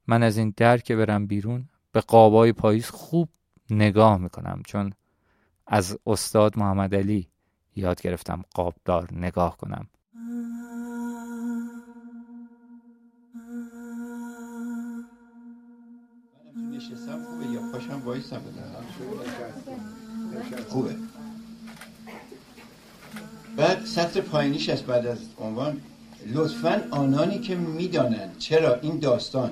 من 0.08 0.24
از 0.24 0.38
این 0.38 0.54
در 0.58 0.78
که 0.78 0.96
برم 0.96 1.28
بیرون 1.28 1.70
به 1.92 2.02
قابای 2.02 2.54
پاییز 2.54 2.90
خوب 2.90 3.30
نگاه 3.70 4.18
می‌کنم 4.18 4.62
چون 4.66 4.94
از 5.68 6.00
استاد 6.06 6.58
محمد 6.58 6.96
علی 6.96 7.30
یاد 7.76 8.02
گرفتم 8.02 8.44
قابدار 8.54 9.14
نگاه 9.14 9.58
کنم. 9.58 9.88
خوبه. 20.70 20.96
بعد 23.58 23.86
سطر 23.86 24.22
پایینیش 24.22 24.70
از 24.70 24.82
بعد 24.82 25.08
از 25.08 25.18
عنوان. 25.40 25.82
لطفا 26.34 26.82
آنانی 26.92 27.40
که 27.40 27.56
می‌دانند 27.56 28.36
چرا 28.40 28.76
این 28.76 29.00
داستان 29.00 29.52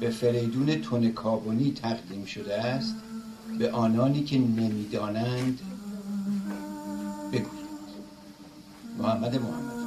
به 0.00 0.10
فریدون 0.10 0.74
تون 0.80 1.12
کابونی 1.12 1.72
تقدیم 1.72 2.24
شده 2.24 2.54
است 2.54 2.94
به 3.58 3.72
آنانی 3.72 4.24
که 4.24 4.38
نمی‌دانند 4.38 5.60
بگویید. 7.32 7.70
محمد 8.98 9.36
محمد. 9.36 9.79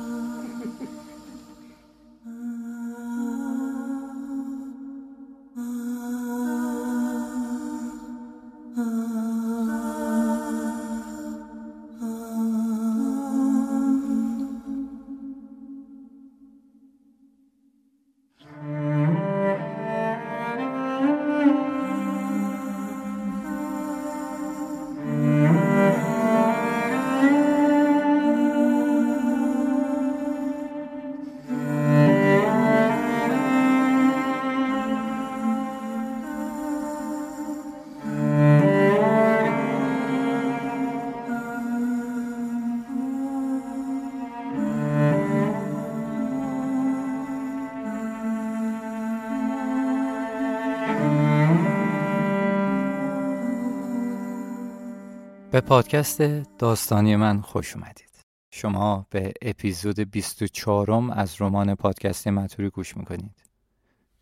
به 55.54 55.62
پادکست 55.62 56.22
داستانی 56.58 57.16
من 57.16 57.42
خوش 57.42 57.76
اومدید. 57.76 58.20
شما 58.54 59.08
به 59.10 59.34
اپیزود 59.42 60.00
24 60.00 61.12
از 61.14 61.42
رمان 61.42 61.76
پادکست 61.76 62.28
متوری 62.28 62.70
گوش 62.70 62.98
می‌کنید. 62.98 63.44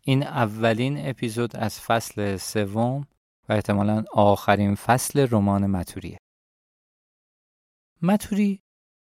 این 0.02 0.22
اولین 0.22 1.08
اپیزود 1.08 1.56
از 1.56 1.80
فصل 1.80 2.36
سوم 2.36 3.06
و 3.48 3.52
احتمالا 3.52 4.04
آخرین 4.12 4.74
فصل 4.74 5.26
رمان 5.30 5.66
متوریه. 5.66 6.18
متوری 8.02 8.62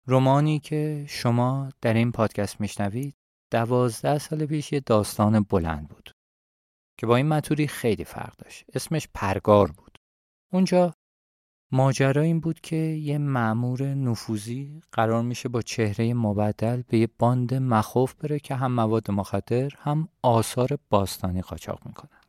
رمانی 0.07 0.59
که 0.59 1.05
شما 1.09 1.69
در 1.81 1.93
این 1.93 2.11
پادکست 2.11 2.61
میشنوید 2.61 3.15
دوازده 3.51 4.17
سال 4.17 4.45
پیش 4.45 4.71
یه 4.71 4.79
داستان 4.79 5.43
بلند 5.43 5.87
بود 5.87 6.11
که 6.97 7.05
با 7.05 7.15
این 7.15 7.27
متوری 7.27 7.67
خیلی 7.67 8.03
فرق 8.03 8.35
داشت. 8.37 8.65
اسمش 8.73 9.07
پرگار 9.13 9.71
بود. 9.71 9.97
اونجا 10.53 10.93
ماجرا 11.71 12.21
این 12.21 12.39
بود 12.39 12.59
که 12.59 12.75
یه 12.75 13.17
معمور 13.17 13.83
نفوذی 13.83 14.81
قرار 14.91 15.23
میشه 15.23 15.49
با 15.49 15.61
چهره 15.61 16.13
مبدل 16.13 16.81
به 16.81 16.97
یه 16.97 17.07
باند 17.19 17.53
مخوف 17.53 18.13
بره 18.13 18.39
که 18.39 18.55
هم 18.55 18.71
مواد 18.71 19.11
مخدر 19.11 19.69
هم 19.77 20.07
آثار 20.21 20.79
باستانی 20.89 21.41
قاچاق 21.41 21.85
می‌کنن. 21.85 22.21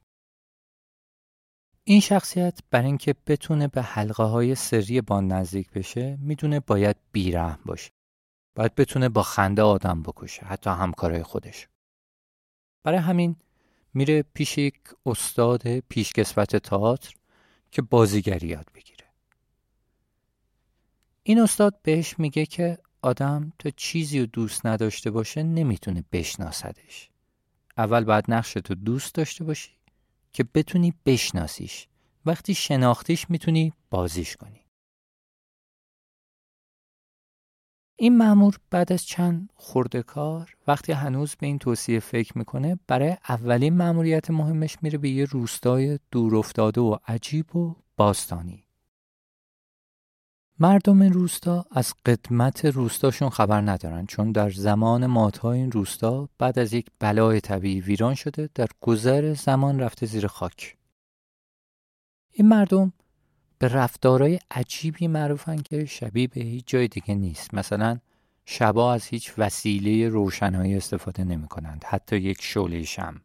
این 1.84 2.00
شخصیت 2.00 2.58
برای 2.70 2.86
اینکه 2.86 3.14
بتونه 3.26 3.68
به 3.68 3.82
حلقه 3.82 4.22
های 4.22 4.54
سری 4.54 5.00
باند 5.00 5.32
نزدیک 5.32 5.70
بشه 5.70 6.18
می‌دونه 6.20 6.60
باید 6.60 6.96
بیرحم 7.12 7.58
باشه. 7.64 7.90
باید 8.54 8.74
بتونه 8.74 9.08
با 9.08 9.22
خنده 9.22 9.62
آدم 9.62 10.02
بکشه 10.02 10.46
حتی 10.46 10.70
همکارای 10.70 11.22
خودش. 11.22 11.68
برای 12.84 12.98
همین 12.98 13.36
میره 13.94 14.22
پیش 14.22 14.58
یک 14.58 14.74
استاد 15.06 15.78
پیشکسوت 15.78 16.56
تئاتر 16.56 17.14
که 17.70 17.82
بازیگری 17.82 18.46
یاد 18.46 18.66
بگیره. 18.74 18.97
این 21.28 21.40
استاد 21.40 21.82
بهش 21.82 22.18
میگه 22.18 22.46
که 22.46 22.78
آدم 23.02 23.52
تا 23.58 23.70
چیزی 23.70 24.20
رو 24.20 24.26
دوست 24.26 24.66
نداشته 24.66 25.10
باشه 25.10 25.42
نمی‌تونه 25.42 26.04
بشناسدش. 26.12 27.10
اول 27.76 28.04
باید 28.04 28.24
نقش 28.28 28.52
تو 28.52 28.74
دوست 28.74 29.14
داشته 29.14 29.44
باشی 29.44 29.70
که 30.32 30.44
بتونی 30.54 30.94
بشناسیش. 31.06 31.88
وقتی 32.26 32.54
شناختیش 32.54 33.30
می‌تونی 33.30 33.72
بازیش 33.90 34.36
کنی. 34.36 34.66
این 37.96 38.16
مامور 38.16 38.58
بعد 38.70 38.92
از 38.92 39.04
چند 39.04 39.52
خورده 39.54 40.02
کار 40.02 40.56
وقتی 40.66 40.92
هنوز 40.92 41.36
به 41.36 41.46
این 41.46 41.58
توصیه 41.58 42.00
فکر 42.00 42.38
می‌کنه 42.38 42.78
برای 42.86 43.16
اولین 43.28 43.76
مأموریت 43.76 44.30
مهمش 44.30 44.76
میره 44.82 44.98
به 44.98 45.08
یه 45.08 45.24
روستای 45.24 45.98
دور 46.10 46.36
افتاده 46.36 46.80
و 46.80 46.96
عجیب 47.06 47.56
و 47.56 47.76
باستانی. 47.96 48.67
مردم 50.60 51.02
روستا 51.02 51.66
از 51.70 51.94
قدمت 52.06 52.64
روستاشون 52.64 53.30
خبر 53.30 53.60
ندارن 53.60 54.06
چون 54.06 54.32
در 54.32 54.50
زمان 54.50 55.06
ماتهای 55.06 55.58
این 55.58 55.72
روستا 55.72 56.28
بعد 56.38 56.58
از 56.58 56.72
یک 56.72 56.86
بلای 56.98 57.40
طبیعی 57.40 57.80
ویران 57.80 58.14
شده 58.14 58.48
در 58.54 58.66
گذر 58.80 59.34
زمان 59.34 59.80
رفته 59.80 60.06
زیر 60.06 60.26
خاک. 60.26 60.76
این 62.32 62.48
مردم 62.48 62.92
به 63.58 63.68
رفتارهای 63.68 64.38
عجیبی 64.50 65.08
معروفن 65.08 65.56
که 65.56 65.84
شبیه 65.84 66.26
به 66.26 66.40
هیچ 66.40 66.64
جای 66.66 66.88
دیگه 66.88 67.14
نیست. 67.14 67.54
مثلا 67.54 67.98
شبا 68.44 68.92
از 68.92 69.06
هیچ 69.06 69.32
وسیله 69.38 70.08
روشنایی 70.08 70.76
استفاده 70.76 71.24
نمی 71.24 71.48
کنند 71.48 71.84
حتی 71.84 72.16
یک 72.16 72.42
شعله 72.42 72.82
شم. 72.82 73.20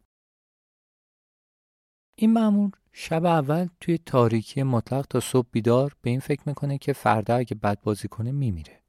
این 2.15 2.34
معمول 2.34 2.72
شب 2.91 3.25
اول 3.25 3.67
توی 3.79 3.98
تاریکی 3.98 4.63
مطلق 4.63 5.05
تا 5.05 5.20
صبح 5.20 5.48
بیدار 5.51 5.96
به 6.01 6.10
این 6.10 6.20
فکر 6.20 6.41
می‌کنه 6.46 6.77
که 6.77 6.93
فردا 6.93 7.36
اگه 7.36 7.55
بد 7.55 7.82
بازی 7.82 8.08
کنه 8.08 8.32
میمیره. 8.32 8.84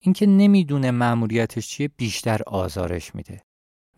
اینکه 0.00 0.26
نمی‌دونه 0.26 0.90
مأموریتش 0.90 1.68
چیه 1.68 1.88
بیشتر 1.88 2.40
آزارش 2.46 3.14
میده. 3.14 3.42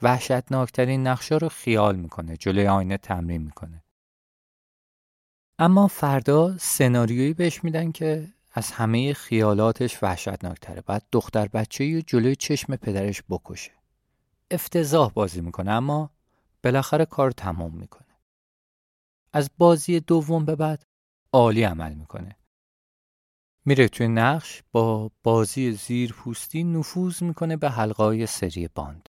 وحشتناکترین 0.02 1.06
نقشا 1.06 1.36
رو 1.36 1.48
خیال 1.48 1.96
می‌کنه 1.96 2.36
جلوی 2.36 2.66
آینه 2.66 2.96
تمرین 2.96 3.42
می‌کنه. 3.42 3.84
اما 5.58 5.86
فردا 5.86 6.58
سناریویی 6.58 7.34
بهش 7.34 7.64
میدن 7.64 7.92
که 7.92 8.28
از 8.52 8.70
همه 8.70 9.12
خیالاتش 9.12 10.02
وحشتناکتره. 10.02 10.80
بعد 10.80 11.02
دختر 11.12 11.48
بچه 11.48 12.02
جلوی 12.02 12.36
چشم 12.36 12.76
پدرش 12.76 13.22
بکشه. 13.30 13.72
افتضاح 14.50 15.12
بازی 15.12 15.40
می‌کنه 15.40 15.70
اما 15.70 16.10
بالاخره 16.64 17.04
کار 17.04 17.30
تمام 17.30 17.74
می‌کنه. 17.74 18.07
از 19.32 19.50
بازی 19.58 20.00
دوم 20.00 20.44
به 20.44 20.56
بعد 20.56 20.86
عالی 21.32 21.62
عمل 21.62 21.94
می‌کنه 21.94 22.36
میره 23.64 23.88
توی 23.88 24.08
نقش 24.08 24.62
با 24.72 25.10
بازی 25.22 25.72
زیر 25.72 26.12
پوستی 26.12 26.64
نفوذ 26.64 27.22
می‌کنه 27.22 27.56
به 27.56 27.70
حلقای 27.70 28.26
سری 28.26 28.68
باند 28.74 29.08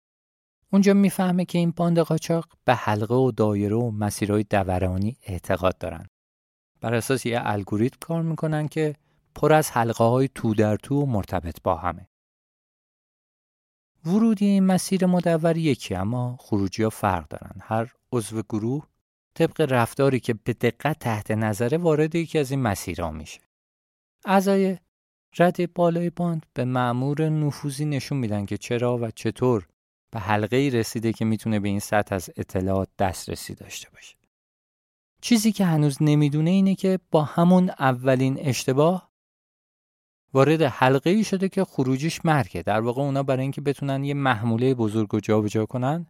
اونجا 0.73 0.95
می‌فهمه 0.95 1.45
که 1.45 1.59
این 1.59 1.71
باند 1.71 1.99
قاچاق 1.99 2.49
به 2.65 2.75
حلقه 2.75 3.15
و 3.15 3.31
دایره 3.31 3.77
و 3.77 3.91
مسیرهای 3.91 4.43
دورانی 4.43 5.17
اعتقاد 5.23 5.79
دارن 5.79 6.07
بر 6.81 6.95
اساس 6.95 7.27
یه 7.27 7.41
الگوریتم 7.43 7.99
کار 8.01 8.23
می‌کنن 8.23 8.69
که 8.69 8.97
پر 9.35 9.53
از 9.53 9.71
حلقه 9.71 10.05
های 10.05 10.29
تو 10.35 10.55
در 10.55 10.77
تو 10.77 11.03
و 11.03 11.07
مرتبط 11.07 11.63
با 11.63 11.77
همه. 11.77 12.09
ورودی 14.07 14.47
این 14.47 14.67
مسیر 14.67 15.07
مدور 15.07 15.57
یکی 15.57 15.95
اما 15.95 16.37
خروجی 16.41 16.83
ها 16.83 16.91
فرق 16.91 17.29
دارن. 17.29 17.61
هر 17.61 17.93
عضو 18.13 18.43
گروه 18.43 18.87
طبق 19.35 19.61
رفتاری 19.61 20.21
که 20.21 20.35
به 20.35 20.53
دقت 20.53 20.99
تحت 20.99 21.31
نظره 21.31 21.79
وارد 21.79 22.15
یکی 22.15 22.39
از 22.39 22.51
این 22.51 22.63
مسیرها 22.63 23.11
میشه. 23.11 23.41
اعضای 24.25 24.79
رد 25.39 25.75
بالای 25.75 26.11
باند 26.11 26.47
به 26.55 26.65
معمور 26.65 27.29
نفوذی 27.29 27.85
نشون 27.85 28.19
میدن 28.19 28.47
که 28.47 28.59
چرا 28.59 28.99
و 28.99 29.11
چطور 29.11 29.67
به 30.11 30.21
حلقه 30.21 30.57
ای 30.57 30.71
رسیده 30.71 31.13
که 31.13 31.25
می‌تونه 31.25 31.61
به 31.61 31.69
این 31.69 31.81
سطح 31.81 32.15
از 32.15 32.31
اطلاعات 32.37 32.89
دسترسی 32.99 33.55
داشته 33.55 33.91
باشه. 33.91 34.17
چیزی 35.23 35.53
که 35.53 35.65
هنوز 35.65 35.99
نمی‌دونه 36.01 36.51
اینه 36.51 36.75
که 36.75 36.99
با 37.11 37.23
همون 37.23 37.71
اولین 37.71 38.39
اشتباه 38.39 39.11
وارد 40.33 40.63
حلقه 40.63 41.11
ای 41.11 41.25
شده 41.25 41.49
که 41.49 41.65
خروجیش 41.65 42.25
مرگه 42.25 42.63
در 42.63 42.81
واقع 42.81 43.03
اونا 43.03 43.23
برای 43.23 43.43
اینکه 43.43 43.61
بتونن 43.61 44.05
یه 44.05 44.15
محموله 44.15 44.75
بزرگ 44.75 45.09
رو 45.13 45.21
جابجا 45.21 45.67
کنن 45.67 46.07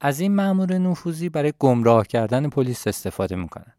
از 0.00 0.20
این 0.20 0.34
مأمور 0.34 0.78
نفوذی 0.78 1.28
برای 1.28 1.52
گمراه 1.58 2.06
کردن 2.06 2.48
پلیس 2.48 2.86
استفاده 2.86 3.36
می‌کنن. 3.36 3.74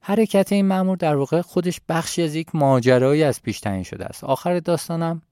حرکت 0.00 0.52
این 0.52 0.66
مأمور 0.66 0.96
در 0.96 1.16
واقع 1.16 1.40
خودش 1.40 1.80
بخشی 1.88 2.22
از 2.22 2.34
یک 2.34 2.54
ماجرایی 2.54 3.22
از 3.22 3.42
پیش 3.42 3.60
تعیین 3.60 3.82
شده 3.82 4.04
است. 4.04 4.24
آخر 4.24 4.58
داستانم 4.58 5.22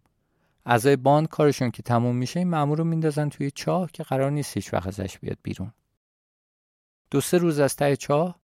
اعضای 0.66 0.96
باند 0.96 1.28
کارشون 1.28 1.70
که 1.70 1.82
تموم 1.82 2.16
میشه 2.16 2.40
این 2.40 2.48
مأمور 2.48 2.78
رو 2.78 2.84
میندازن 2.84 3.28
توی 3.28 3.50
چاه 3.50 3.90
که 3.92 4.02
قرار 4.02 4.30
نیست 4.30 4.56
هیچ 4.56 4.74
وقت 4.74 4.86
ازش 4.86 5.18
بیاد 5.18 5.38
بیرون. 5.42 5.72
دو 7.10 7.20
سه 7.20 7.38
روز 7.38 7.58
از 7.58 7.76
ته 7.76 7.96
چاه 7.96 8.40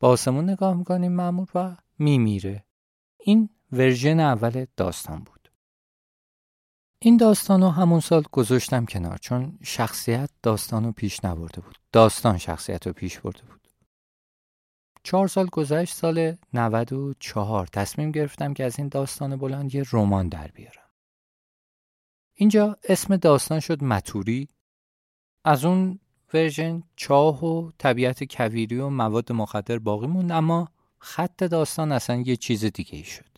به 0.00 0.08
آسمون 0.08 0.50
نگاه 0.50 0.74
می‌کنه 0.74 1.02
این 1.02 1.12
مأمور 1.12 1.48
و 1.54 1.76
میمیره. 1.98 2.64
این 3.18 3.48
ورژن 3.72 4.20
اول 4.20 4.66
داستان 4.76 5.18
بود. 5.18 5.35
این 6.98 7.16
داستان 7.16 7.62
رو 7.62 7.68
همون 7.68 8.00
سال 8.00 8.24
گذاشتم 8.32 8.84
کنار 8.84 9.18
چون 9.18 9.58
شخصیت 9.62 10.30
داستان 10.42 10.84
رو 10.84 10.92
پیش 10.92 11.24
نبرده 11.24 11.60
بود. 11.60 11.78
داستان 11.92 12.38
شخصیت 12.38 12.86
رو 12.86 12.92
پیش 12.92 13.18
برده 13.18 13.42
بود. 13.42 13.68
چهار 15.02 15.28
سال 15.28 15.46
گذشت 15.46 15.94
سال 15.94 16.36
94 16.52 17.66
تصمیم 17.66 18.10
گرفتم 18.10 18.54
که 18.54 18.64
از 18.64 18.78
این 18.78 18.88
داستان 18.88 19.36
بلند 19.36 19.74
یه 19.74 19.84
رمان 19.92 20.28
در 20.28 20.48
بیارم. 20.48 20.90
اینجا 22.34 22.76
اسم 22.84 23.16
داستان 23.16 23.60
شد 23.60 23.84
متوری. 23.84 24.48
از 25.44 25.64
اون 25.64 25.98
ورژن 26.34 26.82
چاه 26.96 27.44
و 27.44 27.70
طبیعت 27.78 28.36
کویری 28.36 28.78
و 28.78 28.88
مواد 28.88 29.32
مخدر 29.32 29.78
باقی 29.78 30.06
موند 30.06 30.32
اما 30.32 30.68
خط 30.98 31.44
داستان 31.44 31.92
اصلا 31.92 32.16
یه 32.16 32.36
چیز 32.36 32.64
دیگه 32.64 32.96
ای 32.96 33.04
شد. 33.04 33.35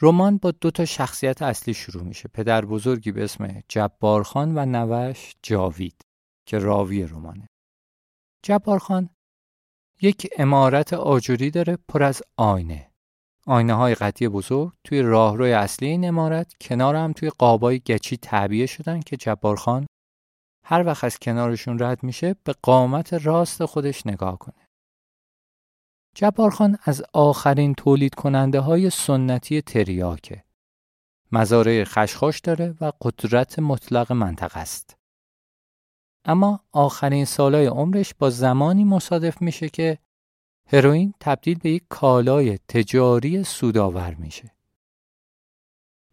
رمان 0.00 0.38
با 0.38 0.50
دو 0.50 0.70
تا 0.70 0.84
شخصیت 0.84 1.42
اصلی 1.42 1.74
شروع 1.74 2.02
میشه. 2.02 2.28
پدر 2.28 2.64
بزرگی 2.64 3.12
به 3.12 3.24
اسم 3.24 3.62
جبارخان 3.68 4.58
و 4.58 4.66
نوش 4.66 5.34
جاوید 5.42 6.02
که 6.46 6.58
راوی 6.58 7.04
رمانه. 7.04 7.48
جبارخان 8.42 9.10
یک 10.00 10.28
امارت 10.38 10.92
آجوری 10.92 11.50
داره 11.50 11.78
پر 11.88 12.02
از 12.02 12.22
آینه. 12.36 12.90
آینه 13.46 13.74
های 13.74 13.94
قطعی 13.94 14.28
بزرگ 14.28 14.72
توی 14.84 15.02
راهروی 15.02 15.52
اصلی 15.52 15.88
این 15.88 16.08
امارت 16.08 16.52
کنار 16.60 16.96
هم 16.96 17.12
توی 17.12 17.30
قابای 17.30 17.78
گچی 17.78 18.16
تعبیه 18.16 18.66
شدن 18.66 19.00
که 19.00 19.16
جبارخان 19.16 19.86
هر 20.64 20.86
وقت 20.86 21.04
از 21.04 21.18
کنارشون 21.18 21.78
رد 21.78 22.02
میشه 22.02 22.36
به 22.44 22.54
قامت 22.62 23.12
راست 23.12 23.64
خودش 23.64 24.06
نگاه 24.06 24.38
کنه. 24.38 24.65
جبارخان 26.18 26.78
از 26.84 27.02
آخرین 27.12 27.74
تولید 27.74 28.14
کننده 28.14 28.60
های 28.60 28.90
سنتی 28.90 29.62
تریاکه. 29.62 30.44
مزارع 31.32 31.84
خشخاش 31.84 32.40
داره 32.40 32.74
و 32.80 32.92
قدرت 33.00 33.58
مطلق 33.58 34.12
منطقه 34.12 34.60
است. 34.60 34.96
اما 36.24 36.60
آخرین 36.72 37.24
سالای 37.24 37.66
عمرش 37.66 38.14
با 38.18 38.30
زمانی 38.30 38.84
مصادف 38.84 39.42
میشه 39.42 39.68
که 39.68 39.98
هروئین 40.66 41.14
تبدیل 41.20 41.58
به 41.58 41.70
یک 41.70 41.82
کالای 41.88 42.58
تجاری 42.68 43.44
سودآور 43.44 44.14
میشه. 44.14 44.52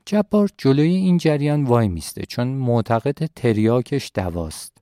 جبار 0.06 0.50
جلوی 0.58 0.96
این 0.96 1.18
جریان 1.18 1.64
وای 1.64 1.88
میسته 1.88 2.26
چون 2.26 2.48
معتقد 2.48 3.26
تریاکش 3.26 4.12
دواست. 4.16 4.78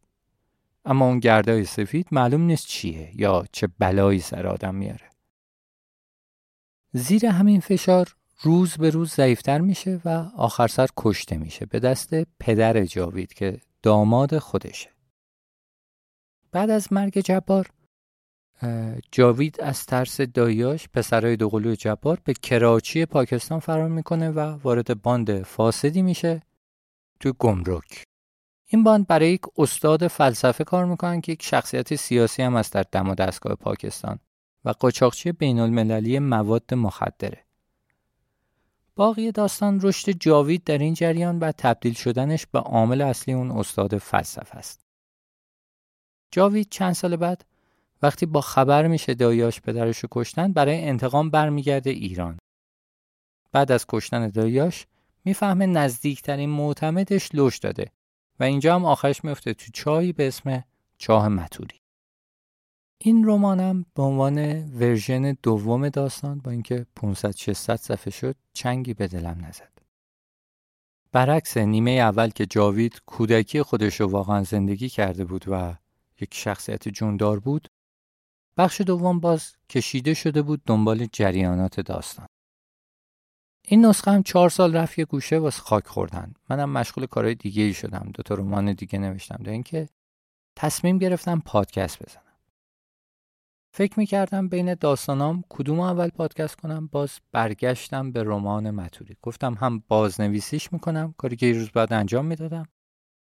اما 0.86 1.06
اون 1.06 1.20
گردای 1.20 1.66
سفید 1.66 2.08
معلوم 2.12 2.42
نیست 2.42 2.68
چیه 2.68 3.12
یا 3.16 3.46
چه 3.52 3.68
بلایی 3.80 4.20
سر 4.20 4.48
آدم 4.48 4.76
میاره. 4.76 5.11
زیر 6.93 7.25
همین 7.25 7.60
فشار 7.60 8.15
روز 8.41 8.77
به 8.77 8.89
روز 8.89 9.12
ضعیفتر 9.12 9.62
میشه 9.62 10.01
و 10.06 10.10
آخر 10.38 10.67
سر 10.67 10.88
کشته 10.97 11.38
میشه. 11.38 11.65
به 11.65 11.80
دست 11.80 12.13
پدر 12.39 12.86
جاوید 12.86 13.34
که 13.34 13.62
داماد 13.82 14.38
خودشه. 14.38 14.89
بعد 16.51 16.69
از 16.69 16.93
مرگ 16.93 17.19
جبار 17.19 17.69
جاوید 19.12 19.62
از 19.62 19.86
ترس 19.86 20.21
دایاش 20.21 20.89
پسرای 20.89 21.36
دوقلو 21.36 21.75
جبار 21.75 22.19
به 22.23 22.34
کراچی 22.34 23.06
پاکستان 23.06 23.60
فرار 23.60 23.89
می‌کنه 23.89 24.30
و 24.30 24.39
وارد 24.39 25.01
باند 25.01 25.43
فاسدی 25.43 26.01
میشه 26.01 26.41
تو 27.19 27.34
گمرک. 27.39 28.04
این 28.67 28.84
باند 28.84 29.08
برای 29.08 29.32
یک 29.32 29.41
استاد 29.58 30.08
فلسفه 30.08 30.63
کار 30.63 30.86
می‌کنن 30.86 31.21
که 31.21 31.32
یک 31.32 31.43
شخصیت 31.43 31.95
سیاسی 31.95 32.41
هم 32.41 32.56
است 32.56 32.73
در 32.73 32.86
دم 32.91 33.10
و 33.10 33.15
دستگاه 33.15 33.56
پاکستان. 33.56 34.19
و 34.65 34.69
قاچاقچی 34.69 35.32
بین 35.32 35.60
المللی 35.60 36.19
مواد 36.19 36.74
مخدره. 36.74 37.45
باقی 38.95 39.32
داستان 39.32 39.80
رشد 39.82 40.12
جاوید 40.12 40.63
در 40.63 40.78
این 40.78 40.93
جریان 40.93 41.39
و 41.39 41.52
تبدیل 41.52 41.93
شدنش 41.93 42.45
به 42.45 42.60
عامل 42.60 43.02
اصلی 43.02 43.34
اون 43.34 43.52
استاد 43.52 43.97
فلسفه 43.97 44.58
است. 44.58 44.86
جاوید 46.32 46.67
چند 46.69 46.93
سال 46.93 47.15
بعد 47.15 47.45
وقتی 48.02 48.26
با 48.26 48.41
خبر 48.41 48.88
میشه 48.88 49.13
دایاش 49.13 49.62
پدرشو 49.62 50.08
کشتن 50.12 50.54
برای 50.54 50.84
انتقام 50.84 51.30
برمیگرده 51.30 51.89
ایران. 51.89 52.38
بعد 53.52 53.71
از 53.71 53.86
کشتن 53.89 54.30
دایاش 54.30 54.88
می‌فهمه 55.26 55.65
نزدیکترین 55.65 56.50
معتمدش 56.50 57.36
لوش 57.36 57.58
داده 57.58 57.91
و 58.39 58.43
اینجا 58.43 58.76
هم 58.76 58.86
آخرش 58.86 59.24
میفته 59.24 59.54
تو 59.54 59.71
چایی 59.74 60.13
به 60.13 60.28
اسم 60.28 60.63
چاه 60.97 61.28
متوری. 61.28 61.81
این 63.04 63.26
رمانم 63.26 63.86
به 63.96 64.02
عنوان 64.04 64.38
ورژن 64.80 65.38
دوم 65.44 65.90
داستان 65.90 66.40
با 66.40 66.52
اینکه 66.52 66.86
500 66.96 67.36
600 67.36 67.76
صفحه 67.76 68.12
شد 68.12 68.36
چنگی 68.54 68.94
به 68.94 69.08
دلم 69.08 69.46
نزد. 69.46 69.72
برعکس 71.12 71.58
نیمه 71.58 71.92
اول 71.92 72.30
که 72.30 72.46
جاوید 72.46 73.02
کودکی 73.06 73.62
خودش 73.62 74.02
رو 74.02 74.08
واقعا 74.08 74.44
زندگی 74.44 74.90
کرده 74.90 75.26
بود 75.26 75.46
و 75.48 75.76
یک 76.22 76.34
شخصیت 76.34 76.90
جوندار 76.90 77.40
بود 77.40 77.68
بخش 78.58 78.82
دوم 78.82 79.20
باز 79.20 79.56
کشیده 79.70 80.14
شده 80.14 80.42
بود 80.42 80.62
دنبال 80.66 81.06
جریانات 81.06 81.80
داستان. 81.80 82.26
این 83.68 83.86
نسخه 83.86 84.12
هم 84.12 84.24
چهار 84.24 84.50
سال 84.50 84.76
رفت 84.76 85.00
یه 85.00 85.06
گوشه 85.06 85.38
واسه 85.38 85.62
خاک 85.62 85.88
خوردن. 85.88 86.34
منم 86.50 86.70
مشغول 86.70 87.06
کارهای 87.06 87.36
دیگه 87.36 87.64
ای 87.64 87.74
شدم 87.74 88.12
دوتا 88.14 88.36
رمان 88.36 88.74
دیگه 88.74 89.00
نوشتم. 89.00 89.44
در 89.44 89.52
اینکه 89.52 89.90
تصمیم 90.56 90.98
گرفتم 90.98 91.42
پادکست 91.46 92.04
بزنم. 92.04 92.31
فکر 93.74 94.00
می‌کردم 94.00 94.48
بین 94.48 94.74
داستانام 94.74 95.44
کدوم 95.50 95.80
اول 95.80 96.10
پادکست 96.10 96.56
کنم 96.56 96.88
باز 96.88 97.20
برگشتم 97.32 98.12
به 98.12 98.24
رمان 98.24 98.72
متوری 98.72 99.18
گفتم 99.22 99.54
هم 99.54 99.84
بازنویسیش 99.88 100.74
می‌کنم 100.74 101.14
کاری 101.18 101.36
که 101.36 101.46
یه 101.46 101.54
روز 101.54 101.72
بعد 101.72 101.94
انجام 101.94 102.26
می‌دادم 102.26 102.66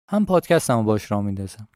هم 0.09 0.25
پادکستم 0.25 0.83
باش 0.83 1.11
را 1.11 1.21
میندازم 1.21 1.67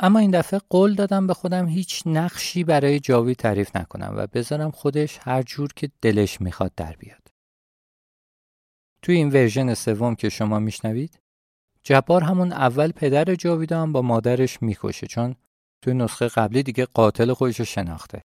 اما 0.00 0.18
این 0.18 0.30
دفعه 0.30 0.60
قول 0.70 0.94
دادم 0.94 1.26
به 1.26 1.34
خودم 1.34 1.66
هیچ 1.68 2.02
نقشی 2.06 2.64
برای 2.64 3.00
جاوی 3.00 3.34
تعریف 3.34 3.76
نکنم 3.76 4.14
و 4.16 4.26
بذارم 4.26 4.70
خودش 4.70 5.18
هر 5.22 5.42
جور 5.42 5.72
که 5.76 5.90
دلش 6.02 6.40
می‌خواد 6.40 6.72
در 6.76 6.92
بیاد. 6.92 7.28
توی 9.02 9.16
این 9.16 9.28
ورژن 9.28 9.74
سوم 9.74 10.14
که 10.14 10.28
شما 10.28 10.58
میشنوید 10.58 11.20
جبار 11.82 12.24
همون 12.24 12.52
اول 12.52 12.92
پدر 12.92 13.34
جاوید 13.34 13.72
هم 13.72 13.92
با 13.92 14.02
مادرش 14.02 14.62
می‌کشه 14.62 15.06
چون 15.06 15.34
توی 15.82 15.94
نسخه 15.94 16.28
قبلی 16.28 16.62
دیگه 16.62 16.84
قاتل 16.84 17.32
خودش 17.32 17.60
شناخته. 17.60 18.22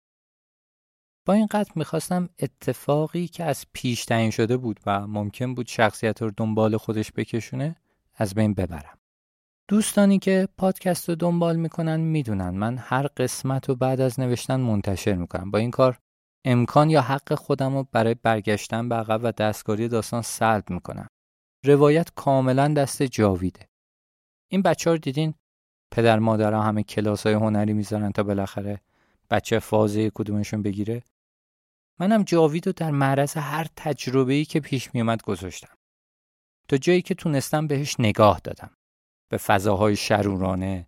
با 1.27 1.35
این 1.35 1.47
قتل 1.47 1.73
می‌خواستم 1.75 2.29
اتفاقی 2.39 3.29
که 3.29 3.45
از 3.45 3.65
پیش 3.73 4.05
تعیین 4.05 4.31
شده 4.31 4.57
بود 4.57 4.81
و 4.87 5.07
ممکن 5.07 5.55
بود 5.55 5.67
شخصیت 5.67 6.23
رو 6.23 6.31
دنبال 6.37 6.77
خودش 6.77 7.13
بکشونه 7.13 7.77
از 8.15 8.35
بین 8.35 8.55
ببرم. 8.55 8.99
دوستانی 9.69 10.19
که 10.19 10.49
پادکست 10.59 11.09
رو 11.09 11.15
دنبال 11.15 11.57
می‌کنن 11.57 12.01
می‌دونن 12.01 12.51
من 12.51 12.79
هر 12.79 13.07
قسمت 13.07 13.69
رو 13.69 13.75
بعد 13.75 14.01
از 14.01 14.21
نوشتن 14.21 14.61
منتشر 14.61 15.15
می‌کنم 15.15 15.51
با 15.51 15.59
این 15.59 15.71
کار 15.71 15.99
امکان 16.45 16.91
یا 16.91 17.03
حق 17.03 17.35
خودم 17.35 17.75
رو 17.75 17.89
برای 17.93 18.15
برگشتن 18.15 18.89
به 18.89 18.95
عقب 18.95 19.21
و 19.23 19.33
دستکاری 19.33 19.89
داستان 19.89 20.23
سلب 20.23 20.71
می‌کنم 20.71 21.09
روایت 21.65 22.09
کاملا 22.15 22.69
دست 22.69 23.03
جاویده 23.03 23.69
این 24.51 24.63
بچه 24.63 24.91
رو 24.91 24.99
دیدین 24.99 25.35
پدر 25.91 26.19
مادر 26.19 26.53
ها 26.53 26.63
همه 26.63 26.83
کلاس 26.83 27.27
های 27.27 27.35
هنری 27.35 27.73
می‌ذارن 27.73 28.13
تا 28.13 28.23
بالاخره 28.23 28.81
بچه 29.31 29.59
فازه 29.59 30.11
کدومشون 30.11 30.63
بگیره؟ 30.63 31.03
منم 31.99 32.23
جاوید 32.23 32.67
رو 32.67 32.73
در 32.73 32.91
معرض 32.91 33.37
هر 33.37 33.67
تجربه‌ای 33.77 34.45
که 34.45 34.61
پیش 34.61 34.95
میومد 34.95 35.23
گذاشتم. 35.23 35.77
تا 36.69 36.77
جایی 36.77 37.03
که 37.03 37.15
تونستم 37.15 37.67
بهش 37.67 37.97
نگاه 37.99 38.41
دادم. 38.45 38.71
به 39.29 39.37
فضاهای 39.37 39.97
شرورانه 39.97 40.87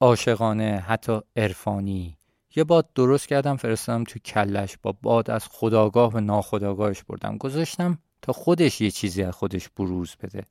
عاشقانه 0.00 0.84
حتی 0.86 1.20
عرفانی. 1.36 2.18
یه 2.56 2.64
باد 2.64 2.92
درست 2.94 3.28
کردم 3.28 3.56
فرستادم 3.56 4.04
تو 4.04 4.18
کلش. 4.18 4.76
با 4.82 4.92
باد 4.92 5.30
از 5.30 5.46
خداگاه 5.48 6.12
به 6.12 6.20
ناخداگاهش 6.20 7.02
بردم. 7.02 7.36
گذاشتم 7.36 7.98
تا 8.22 8.32
خودش 8.32 8.80
یه 8.80 8.90
چیزی 8.90 9.22
از 9.22 9.34
خودش 9.34 9.68
بروز 9.68 10.16
بده. 10.22 10.44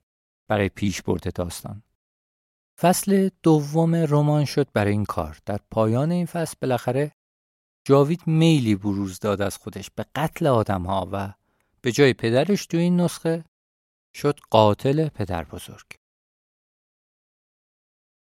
برای 0.48 0.68
پیش 0.68 1.02
برده 1.02 1.30
داستان. 1.30 1.82
فصل 2.80 3.28
دوم 3.42 3.94
رمان 3.94 4.44
شد 4.44 4.68
برای 4.72 4.92
این 4.92 5.04
کار 5.04 5.38
در 5.46 5.60
پایان 5.70 6.12
این 6.12 6.26
فصل 6.26 6.56
بالاخره 6.60 7.12
جاوید 7.84 8.26
میلی 8.26 8.74
بروز 8.74 9.18
داد 9.18 9.42
از 9.42 9.56
خودش 9.56 9.90
به 9.90 10.06
قتل 10.14 10.46
آدم 10.46 10.82
ها 10.82 11.08
و 11.12 11.32
به 11.80 11.92
جای 11.92 12.12
پدرش 12.12 12.66
تو 12.66 12.76
این 12.76 13.00
نسخه 13.00 13.44
شد 14.14 14.40
قاتل 14.50 15.08
پدر 15.08 15.44
بزرگ. 15.44 15.86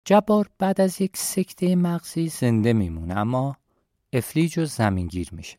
جبار 0.05 0.51
بعد 0.59 0.81
از 0.81 1.01
یک 1.01 1.17
سکته 1.17 1.77
مغزی 1.77 2.29
زنده 2.29 2.73
میمونه 2.73 3.17
اما 3.17 3.57
افلیج 4.13 4.59
و 4.59 4.65
زمینگیر 4.65 5.29
میشه. 5.33 5.59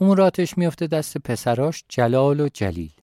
اموراتش 0.00 0.58
میفته 0.58 0.86
دست 0.86 1.18
پسراش 1.18 1.84
جلال 1.88 2.40
و 2.40 2.48
جلیل. 2.48 2.93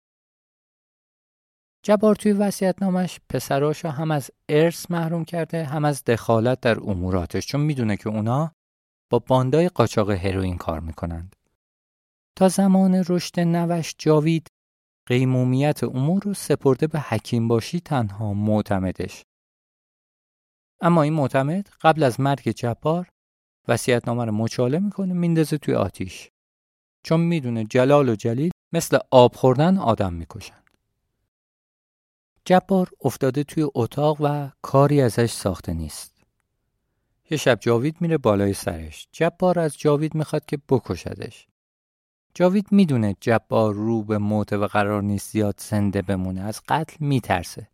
جبار 1.84 2.16
توی 2.16 2.32
وسیعتنامش 2.32 3.20
پسراش 3.30 3.86
هم 3.86 4.12
از 4.12 4.32
ارث 4.50 4.92
محروم 4.92 5.26
کرده 5.26 5.66
هم 5.66 5.86
از 5.86 6.04
دخالت 6.04 6.60
در 6.62 6.80
اموراتش 6.80 7.48
چون 7.48 7.62
می‌دونه 7.62 7.98
که 7.98 8.10
اونا 8.10 8.52
با 9.10 9.20
باندای 9.20 9.70
قاچاق 9.70 10.10
هروئین 10.10 10.58
کار 10.58 10.80
می‌کنند. 10.80 11.36
تا 12.36 12.50
زمان 12.50 13.04
رشد 13.10 13.40
نوش 13.40 13.96
جاوید 13.98 14.48
قیمومیت 15.08 15.84
امور 15.84 16.24
رو 16.24 16.34
سپرده 16.34 16.88
به 16.88 17.00
حکیم 17.00 17.48
باشی 17.48 17.80
تنها 17.80 18.34
معتمدش. 18.34 19.24
اما 20.82 21.02
این 21.02 21.14
معتمد 21.14 21.70
قبل 21.82 22.04
از 22.04 22.20
مرگ 22.20 22.52
جبار 22.52 23.10
وسیعتنامه 23.68 24.26
رو 24.26 24.32
مچاله 24.32 24.80
می‌کنه 24.80 25.14
میندازه 25.14 25.58
توی 25.58 25.76
آتیش. 25.76 26.30
چون 27.06 27.20
می‌دونه 27.20 27.66
جلال 27.66 28.10
و 28.10 28.16
جلیل 28.16 28.52
مثل 28.74 29.00
آب 29.12 29.36
خوردن 29.36 29.78
آدم 29.78 30.14
می‌کشن. 30.14 30.61
جبار 32.46 32.90
افتاده 33.02 33.44
توی 33.44 33.68
اتاق 33.76 34.18
و 34.22 34.50
کاری 34.62 35.02
ازش 35.02 35.32
ساخته 35.32 35.74
نیست. 35.74 36.24
یه 37.30 37.38
شب 37.38 37.58
جاوید 37.62 37.96
میره 38.02 38.18
بالای 38.18 38.54
سرش. 38.54 39.08
جبار 39.12 39.60
از 39.60 39.78
جاوید 39.78 40.16
می‌خواد 40.16 40.46
که 40.46 40.58
بکشدش. 40.70 41.48
جاوید 42.34 42.72
می‌دونه 42.72 43.16
جبار 43.20 43.74
رو 43.74 44.04
به 44.04 44.18
موت 44.18 44.54
و 44.54 44.68
قرار 44.68 45.02
نیست 45.02 45.32
زیاد 45.32 45.60
زنده 45.60 46.02
بمونه 46.02 46.42
از 46.42 46.62
قتل 46.68 46.96
میترسه 47.00 47.68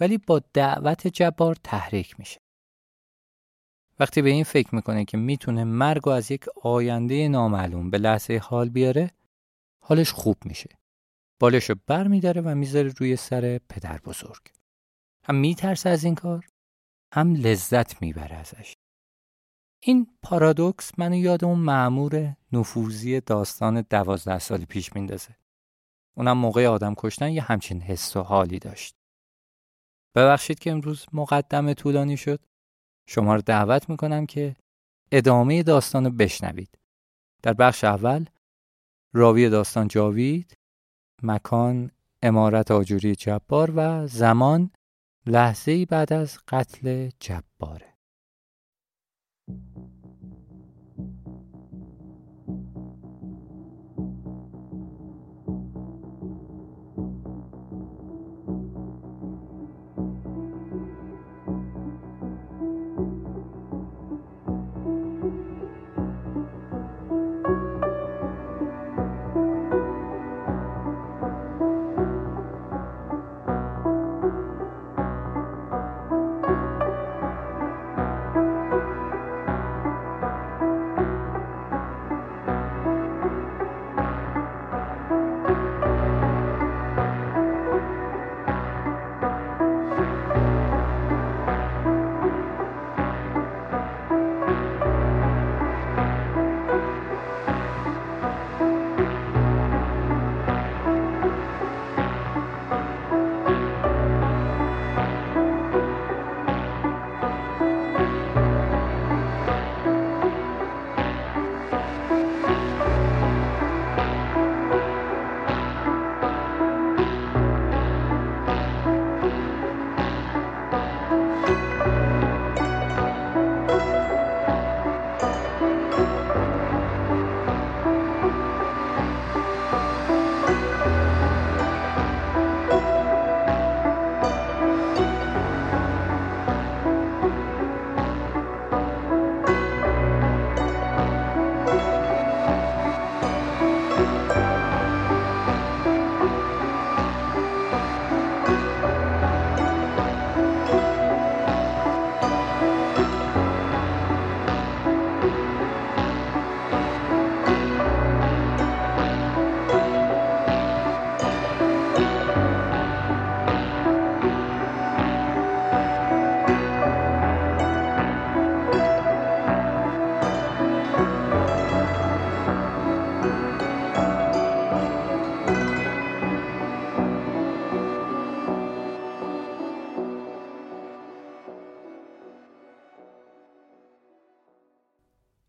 ولی 0.00 0.18
با 0.18 0.42
دعوت 0.52 1.06
جبار 1.06 1.56
تحریک 1.64 2.20
میشه 2.20 2.40
وقتی 4.00 4.22
به 4.22 4.30
این 4.30 4.44
فکر 4.44 4.74
می‌کنه 4.74 5.04
که 5.04 5.16
می‌تونه 5.16 5.64
مرگ 5.64 6.08
از 6.08 6.30
یک 6.30 6.44
آینده 6.62 7.28
نامعلوم 7.28 7.90
به 7.90 7.98
لحظه 7.98 8.40
حال 8.42 8.68
بیاره 8.68 9.10
حالش 9.80 10.10
خوب 10.10 10.36
میشه 10.44 10.78
بالشو 11.40 11.74
بر 11.86 12.06
میداره 12.06 12.40
و 12.40 12.54
می‌ذاره 12.54 12.94
روی 12.98 13.16
سر 13.16 13.58
پدر 13.68 13.98
بزرگ 13.98 14.42
هم 15.24 15.34
میترسه 15.34 15.90
از 15.90 16.04
این 16.04 16.14
کار 16.14 16.48
هم 17.14 17.34
لذت 17.34 18.02
می‌بره 18.02 18.36
ازش 18.36 18.74
این 19.82 20.18
پارادوکس 20.22 20.98
منو 20.98 21.16
یاد 21.16 21.44
اون 21.44 21.58
معمور 21.58 22.36
نفوذی 22.52 23.20
داستان 23.20 23.80
دوازده 23.90 24.38
سال 24.38 24.64
پیش 24.64 24.92
میندازه. 24.92 25.36
اونم 26.16 26.38
موقع 26.38 26.66
آدم 26.66 26.94
کشتن 26.96 27.30
یه 27.30 27.42
همچین 27.42 27.80
حس 27.80 28.16
و 28.16 28.22
حالی 28.22 28.58
داشت. 28.58 28.94
ببخشید 30.14 30.58
که 30.58 30.70
امروز 30.70 31.06
مقدم 31.12 31.72
طولانی 31.72 32.16
شد. 32.16 32.40
شما 33.08 33.34
رو 33.34 33.42
دعوت 33.42 33.90
می‌کنم 33.90 34.26
که 34.26 34.56
ادامه 35.12 35.62
داستان 35.62 36.04
رو 36.04 36.10
بشنوید. 36.10 36.78
در 37.42 37.52
بخش 37.52 37.84
اول 37.84 38.26
راوی 39.14 39.48
داستان 39.48 39.88
جاوید، 39.88 40.56
مکان 41.22 41.90
امارت 42.22 42.70
آجوری 42.70 43.14
جبار 43.14 43.72
و 43.76 44.06
زمان 44.06 44.70
لحظه 45.26 45.86
بعد 45.86 46.12
از 46.12 46.38
قتل 46.48 47.10
جباره. 47.20 47.96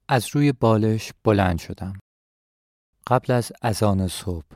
از 0.10 0.28
روی 0.36 0.52
بالش 0.52 1.12
بلند 1.24 1.60
شدم. 1.60 2.00
قبل 3.08 3.34
از 3.34 3.52
اذان 3.62 4.08
صبح. 4.08 4.56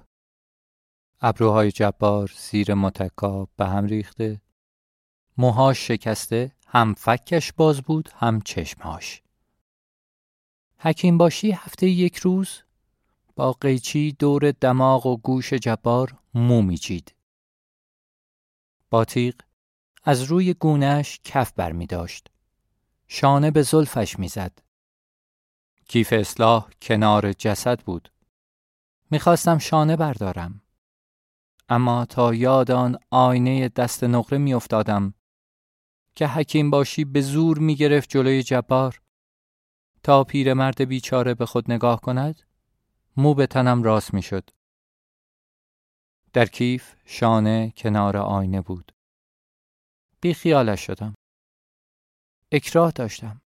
ابروهای 1.21 1.71
جبار 1.71 2.31
زیر 2.37 2.73
متکا 2.73 3.47
به 3.57 3.67
هم 3.67 3.85
ریخته. 3.85 4.41
موهاش 5.37 5.87
شکسته 5.87 6.51
هم 6.67 6.93
فکش 6.93 7.53
باز 7.53 7.81
بود 7.81 8.09
هم 8.15 8.41
چشمهاش. 8.41 9.21
حکیم 10.77 11.17
باشی 11.17 11.51
هفته 11.51 11.87
یک 11.87 12.15
روز 12.15 12.61
با 13.35 13.53
قیچی 13.53 14.11
دور 14.11 14.51
دماغ 14.51 15.05
و 15.05 15.17
گوش 15.17 15.53
جبار 15.53 16.17
مو 16.33 16.61
میچید. 16.61 17.15
با 18.89 19.05
تیغ 19.05 19.35
از 20.03 20.23
روی 20.23 20.53
گونهش 20.53 21.19
کف 21.23 21.53
بر 21.53 21.71
می 21.71 21.87
داشت. 21.87 22.27
شانه 23.07 23.51
به 23.51 23.61
زلفش 23.61 24.19
می‌زد. 24.19 24.70
کیف 25.91 26.13
اصلاح 26.13 26.69
کنار 26.81 27.33
جسد 27.33 27.79
بود. 27.79 28.11
می‌خواستم 29.09 29.57
شانه 29.57 29.95
بردارم. 29.95 30.61
اما 31.69 32.05
تا 32.05 32.33
یاد 32.33 32.71
آن 32.71 32.97
آینه 33.09 33.69
دست 33.69 34.03
نقره 34.03 34.37
میافتادم 34.37 35.13
که 36.15 36.27
حکیم 36.27 36.69
باشی 36.69 37.05
به 37.05 37.21
زور 37.21 37.59
می‌گرفت 37.59 38.09
جلوی 38.09 38.43
جبار 38.43 39.01
تا 40.03 40.23
پیرمرد 40.23 40.81
بیچاره 40.81 41.33
به 41.33 41.45
خود 41.45 41.71
نگاه 41.71 42.01
کند 42.01 42.41
مو 43.17 43.33
به 43.33 43.47
تنم 43.47 43.83
راست 43.83 44.13
می‌شد. 44.13 44.49
در 46.33 46.45
کیف 46.45 46.95
شانه 47.05 47.73
کنار 47.77 48.17
آینه 48.17 48.61
بود. 48.61 48.91
بی 50.21 50.33
خیالش 50.33 50.85
شدم. 50.85 51.13
اکراه 52.51 52.91
داشتم. 52.91 53.41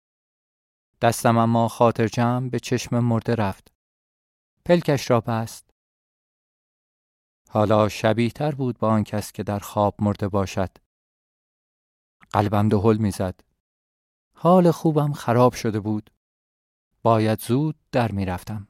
دستم 1.01 1.37
اما 1.37 1.67
خاطر 1.67 2.07
جمع 2.07 2.49
به 2.49 2.59
چشم 2.59 2.99
مرده 2.99 3.35
رفت. 3.35 3.73
پلکش 4.65 5.09
را 5.11 5.21
بست. 5.21 5.69
حالا 7.49 7.89
شبیه 7.89 8.29
تر 8.29 8.55
بود 8.55 8.77
با 8.77 8.89
آن 8.89 9.03
کس 9.03 9.31
که 9.31 9.43
در 9.43 9.59
خواب 9.59 9.95
مرده 9.99 10.27
باشد. 10.27 10.69
قلبم 12.31 12.69
دهل 12.69 12.97
می‌زد. 12.97 13.39
حال 14.35 14.71
خوبم 14.71 15.13
خراب 15.13 15.53
شده 15.53 15.79
بود. 15.79 16.09
باید 17.03 17.41
زود 17.41 17.75
در 17.91 18.11
می‌رفتم. 18.11 18.67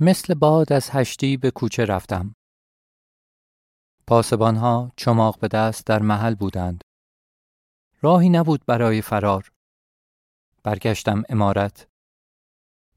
مثل 0.00 0.34
باد 0.34 0.72
از 0.72 0.90
هشتی 0.90 1.36
به 1.36 1.50
کوچه 1.50 1.84
رفتم. 1.84 2.34
پاسبانها 4.06 4.92
چماق 4.96 5.40
به 5.40 5.48
دست 5.48 5.86
در 5.86 6.02
محل 6.02 6.34
بودند. 6.34 6.85
راهی 8.00 8.28
نبود 8.28 8.66
برای 8.66 9.02
فرار. 9.02 9.52
برگشتم 10.62 11.22
امارت. 11.28 11.88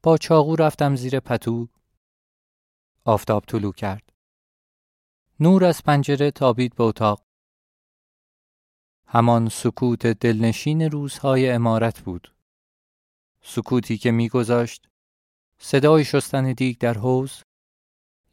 با 0.02 0.18
چاقو 0.18 0.56
رفتم 0.56 0.96
زیر 0.96 1.20
پتو. 1.20 1.68
آفتاب 3.04 3.44
طلو 3.44 3.72
کرد. 3.72 4.12
نور 5.40 5.64
از 5.64 5.82
پنجره 5.82 6.30
تابید 6.30 6.74
به 6.74 6.84
اتاق. 6.84 7.22
همان 9.06 9.48
سکوت 9.48 10.06
دلنشین 10.06 10.82
روزهای 10.82 11.50
امارت 11.50 12.00
بود. 12.00 12.34
سکوتی 13.42 13.98
که 13.98 14.10
میگذاشت 14.10 14.88
صدای 15.58 16.04
شستن 16.04 16.52
دیگ 16.52 16.78
در 16.78 16.94
حوز 16.98 17.42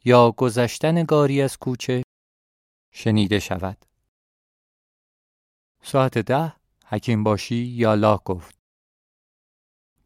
یا 0.04 0.30
گذشتن 0.30 1.04
گاری 1.04 1.42
از 1.42 1.56
کوچه 1.56 2.02
شنیده 2.92 3.38
شود. 3.38 3.84
ساعت 5.82 6.18
ده 6.18 6.57
حکیم 6.90 7.24
باشی 7.24 7.56
یا 7.56 7.94
لا 7.94 8.16
گفت. 8.16 8.58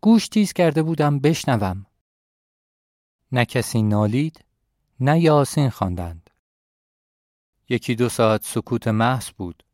گوش 0.01 0.29
تیز 0.29 0.53
کرده 0.53 0.83
بودم 0.83 1.19
بشنوم. 1.19 1.87
نه 3.33 3.45
کسی 3.45 3.83
نالید 3.83 4.45
نه 5.01 5.21
یاسین 5.21 5.71
خواندند. 5.71 6.31
یکی 7.69 7.95
دو 7.95 8.09
ساعت 8.09 8.45
سکوت 8.45 8.89
محض 8.89 9.31
بود. 9.31 9.65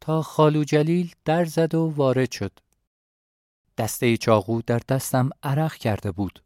تا 0.00 0.22
خالو 0.22 0.64
جلیل 0.64 1.14
در 1.24 1.44
زد 1.44 1.74
و 1.74 1.92
وارد 1.96 2.30
شد. 2.30 2.58
دسته 3.78 4.16
چاقو 4.16 4.62
در 4.62 4.80
دستم 4.88 5.30
عرق 5.42 5.74
کرده 5.74 6.12
بود. 6.12 6.44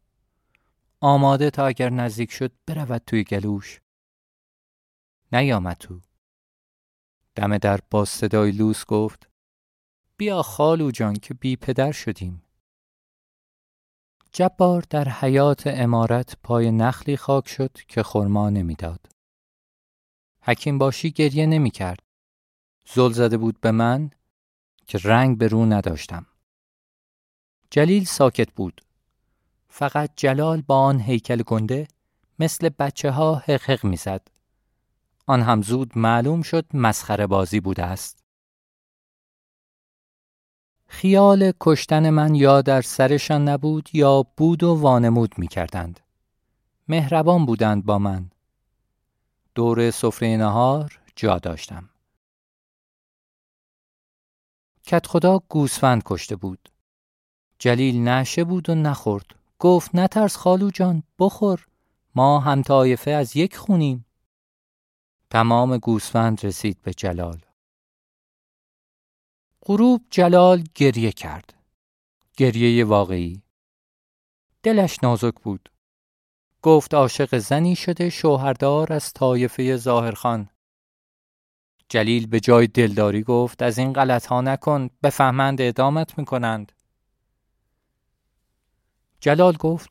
آماده 0.99 1.49
تا 1.49 1.65
اگر 1.65 1.89
نزدیک 1.89 2.31
شد 2.31 2.51
برود 2.67 3.01
توی 3.07 3.23
گلوش. 3.23 3.81
نیامد 5.31 5.77
تو. 5.77 6.01
دم 7.35 7.57
در 7.57 7.79
با 7.89 8.05
صدای 8.05 8.51
لوس 8.51 8.85
گفت 8.85 9.30
بیا 10.21 10.41
خالو 10.41 10.91
جان 10.91 11.13
که 11.13 11.33
بی 11.33 11.55
پدر 11.55 11.91
شدیم. 11.91 12.43
جبار 14.31 14.83
در 14.89 15.09
حیات 15.09 15.67
امارت 15.67 16.37
پای 16.43 16.71
نخلی 16.71 17.17
خاک 17.17 17.47
شد 17.47 17.77
که 17.87 18.03
خرما 18.03 18.49
نمی‌داد. 18.49 19.09
حکیم 20.41 20.77
باشی 20.77 21.11
گریه 21.11 21.45
نمی 21.45 21.71
کرد. 21.71 21.99
زل 22.85 23.11
زده 23.11 23.37
بود 23.37 23.61
به 23.61 23.71
من 23.71 24.11
که 24.87 24.99
رنگ 25.03 25.37
به 25.37 25.47
رو 25.47 25.65
نداشتم. 25.65 26.25
جلیل 27.71 28.05
ساکت 28.05 28.51
بود. 28.51 28.81
فقط 29.69 30.11
جلال 30.15 30.61
با 30.61 30.79
آن 30.79 30.99
هیکل 30.99 31.43
گنده 31.43 31.87
مثل 32.39 32.69
بچه 32.69 33.11
ها 33.11 33.35
حق 33.35 33.85
می 33.85 33.97
زد. 33.97 34.27
آن 35.27 35.41
هم 35.41 35.61
زود 35.61 35.97
معلوم 35.97 36.41
شد 36.41 36.65
مسخره 36.73 37.27
بازی 37.27 37.59
بوده 37.59 37.83
است. 37.83 38.20
خیال 40.91 41.53
کشتن 41.59 42.09
من 42.09 42.35
یا 42.35 42.61
در 42.61 42.81
سرشان 42.81 43.47
نبود 43.47 43.89
یا 43.93 44.25
بود 44.37 44.63
و 44.63 44.75
وانمود 44.75 45.33
می 45.37 45.47
کردند. 45.47 45.99
مهربان 46.87 47.45
بودند 47.45 47.85
با 47.85 47.99
من. 47.99 48.31
دور 49.55 49.91
سفره 49.91 50.37
نهار 50.37 50.99
جا 51.15 51.39
داشتم. 51.39 51.89
کت 54.83 55.07
خدا 55.07 55.39
گوسفند 55.49 56.01
کشته 56.05 56.35
بود. 56.35 56.69
جلیل 57.59 58.07
نشه 58.07 58.43
بود 58.43 58.69
و 58.69 58.75
نخورد. 58.75 59.25
گفت 59.59 59.95
نترس 59.95 60.35
خالو 60.35 60.71
جان 60.71 61.03
بخور. 61.19 61.67
ما 62.15 62.39
هم 62.39 62.61
طایفه 62.61 63.11
از 63.11 63.35
یک 63.37 63.57
خونیم. 63.57 64.05
تمام 65.29 65.77
گوسفند 65.77 66.45
رسید 66.45 66.81
به 66.81 66.93
جلال. 66.93 67.41
غروب 69.65 70.05
جلال 70.09 70.63
گریه 70.75 71.11
کرد. 71.11 71.53
گریه 72.37 72.85
واقعی. 72.85 73.43
دلش 74.63 75.03
نازک 75.03 75.33
بود. 75.33 75.71
گفت 76.61 76.93
عاشق 76.93 77.37
زنی 77.37 77.75
شده 77.75 78.09
شوهردار 78.09 78.93
از 78.93 79.13
طایفه 79.13 79.77
ظاهرخان. 79.77 80.49
جلیل 81.89 82.27
به 82.27 82.39
جای 82.39 82.67
دلداری 82.67 83.23
گفت 83.23 83.61
از 83.61 83.77
این 83.77 83.93
غلط 83.93 84.25
ها 84.25 84.41
نکن 84.41 84.89
بفهمند 85.03 85.61
اعدامت 85.61 86.17
می‌کنند. 86.17 86.71
جلال 89.19 89.57
گفت 89.57 89.89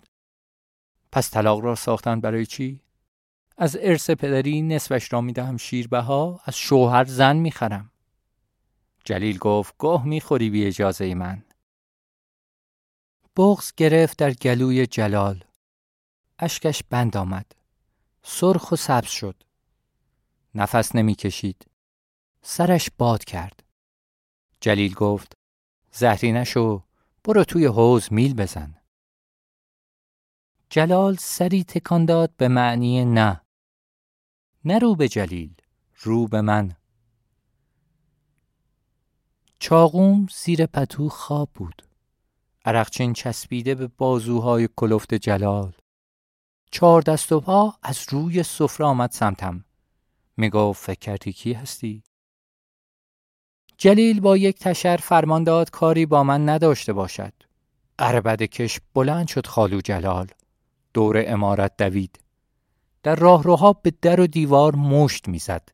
پس 1.13 1.31
طلاق 1.31 1.61
را 1.61 1.75
ساختن 1.75 2.21
برای 2.21 2.47
چی؟ 2.47 2.83
از 3.57 3.77
ارث 3.81 4.11
پدری 4.11 4.63
نصفش 4.63 5.13
را 5.13 5.21
می‌دهم 5.21 5.57
شیربها 5.57 6.41
از 6.45 6.57
شوهر 6.57 7.05
زن 7.05 7.37
می‌خرم. 7.37 7.91
جلیل 9.05 9.39
گفت 9.39 9.75
گاه 9.79 10.07
می‌خوری 10.07 10.51
بی 10.51 10.67
اجازه 10.67 11.15
من. 11.15 11.43
بغز 13.37 13.73
گرفت 13.77 14.19
در 14.19 14.33
گلوی 14.33 14.87
جلال. 14.87 15.45
اشکش 16.39 16.83
بند 16.91 17.17
آمد. 17.17 17.53
سرخ 18.23 18.73
و 18.73 18.77
سبز 18.77 19.09
شد. 19.09 19.43
نفس 20.55 20.95
نمی‌کشید. 20.95 21.67
سرش 22.43 22.91
باد 22.99 23.25
کرد. 23.25 23.63
جلیل 24.61 24.95
گفت 24.95 25.33
زهری 25.93 26.33
نشو 26.33 26.85
برو 27.25 27.45
توی 27.45 27.67
حوز 27.67 28.13
میل 28.13 28.35
بزن. 28.35 28.75
جلال 30.71 31.17
سری 31.17 31.65
تکان 31.65 32.05
داد 32.05 32.37
به 32.37 32.49
معنی 32.49 33.05
نه. 33.05 33.41
نه 34.65 34.79
رو 34.79 34.95
به 34.95 35.09
جلیل 35.09 35.55
رو 35.97 36.29
به 36.29 36.41
من. 36.41 36.77
چاقوم 39.63 40.27
زیر 40.43 40.67
پتو 40.67 41.09
خواب 41.09 41.49
بود. 41.55 41.83
عرقچین 42.65 43.13
چسبیده 43.13 43.75
به 43.75 43.87
بازوهای 43.87 44.69
کلفت 44.77 45.15
جلال. 45.15 45.73
چهار 46.71 47.03
دست 47.03 47.33
و 47.33 47.41
پا 47.41 47.75
از 47.83 48.05
روی 48.09 48.43
سفره 48.43 48.87
آمد 48.87 49.11
سمتم. 49.11 49.65
می‌گفت 50.37 50.85
فکر 50.85 50.99
کردی 50.99 51.33
کی 51.33 51.53
هستی؟ 51.53 52.03
جلیل 53.79 54.21
با 54.21 54.37
یک 54.37 54.59
تشر 54.59 54.97
فرمان 54.97 55.45
داد 55.45 55.71
کاری 55.71 56.07
با 56.07 56.25
من 56.25 56.49
نداشته 56.49 56.93
باشد. 56.93 57.33
عربد 57.99 58.43
کش 58.43 58.81
بلند 58.95 59.29
شد 59.29 59.47
خالو 59.47 59.81
جلال. 59.81 60.27
دور 60.95 61.25
امارت 61.27 61.77
دوید. 61.77 62.21
در 63.03 63.15
راهروها 63.15 63.73
به 63.73 63.93
در 64.03 64.21
و 64.21 64.27
دیوار 64.27 64.75
مشت 64.75 65.29
می‌زد. 65.29 65.69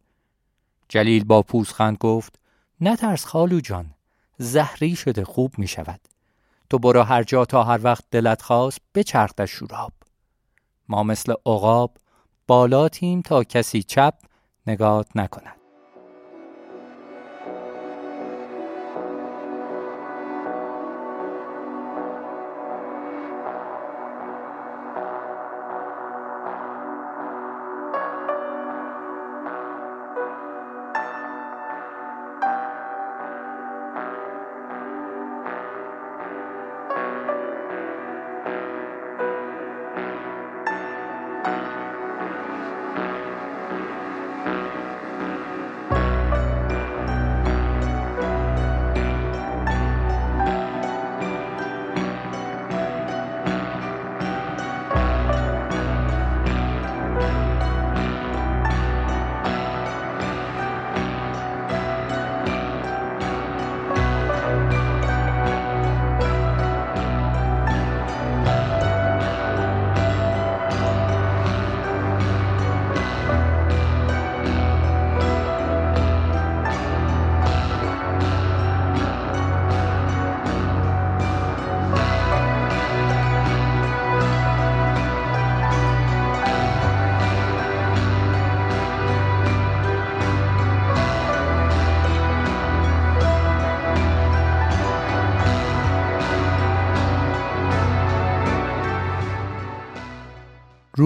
جلیل 0.89 1.25
با 1.25 1.43
پوزخند 1.43 1.97
گفت 1.97 2.39
نترس 2.81 3.25
خالو 3.25 3.61
جان 3.61 3.95
زهری 4.39 4.97
شده 4.97 5.25
خوب 5.25 5.59
می 5.59 5.67
شود. 5.67 6.01
تو 6.71 6.79
برو 6.79 7.03
هر 7.03 7.23
جا 7.23 7.45
تا 7.45 7.65
هر 7.65 7.81
وقت 7.83 8.05
دلت 8.11 8.43
خواست 8.43 8.81
بچرخ 8.95 9.31
در 9.37 9.47
شوراب. 9.47 9.93
ما 10.89 11.03
مثل 11.03 11.33
عقاب 11.47 11.97
بالاتیم 12.47 13.23
تا 13.23 13.45
کسی 13.45 13.83
چپ 13.83 14.15
نگات 14.67 15.07
نکند. 15.15 15.56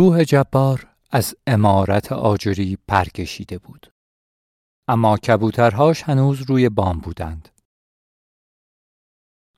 روح 0.00 0.24
جبار 0.24 0.86
از 1.10 1.34
امارت 1.46 2.12
آجری 2.12 2.78
پرکشیده 2.88 3.58
بود. 3.58 3.92
اما 4.88 5.16
کبوترهاش 5.16 6.02
هنوز 6.02 6.42
روی 6.42 6.68
بام 6.68 6.98
بودند. 6.98 7.48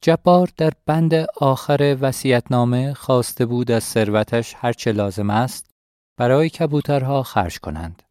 جبار 0.00 0.48
در 0.56 0.72
بند 0.86 1.14
آخر 1.36 1.96
وسیعتنامه 2.00 2.94
خواسته 2.94 3.46
بود 3.46 3.70
از 3.70 3.84
ثروتش 3.84 4.54
هرچه 4.56 4.92
لازم 4.92 5.30
است 5.30 5.70
برای 6.18 6.50
کبوترها 6.50 7.22
خرج 7.22 7.58
کنند. 7.58 8.02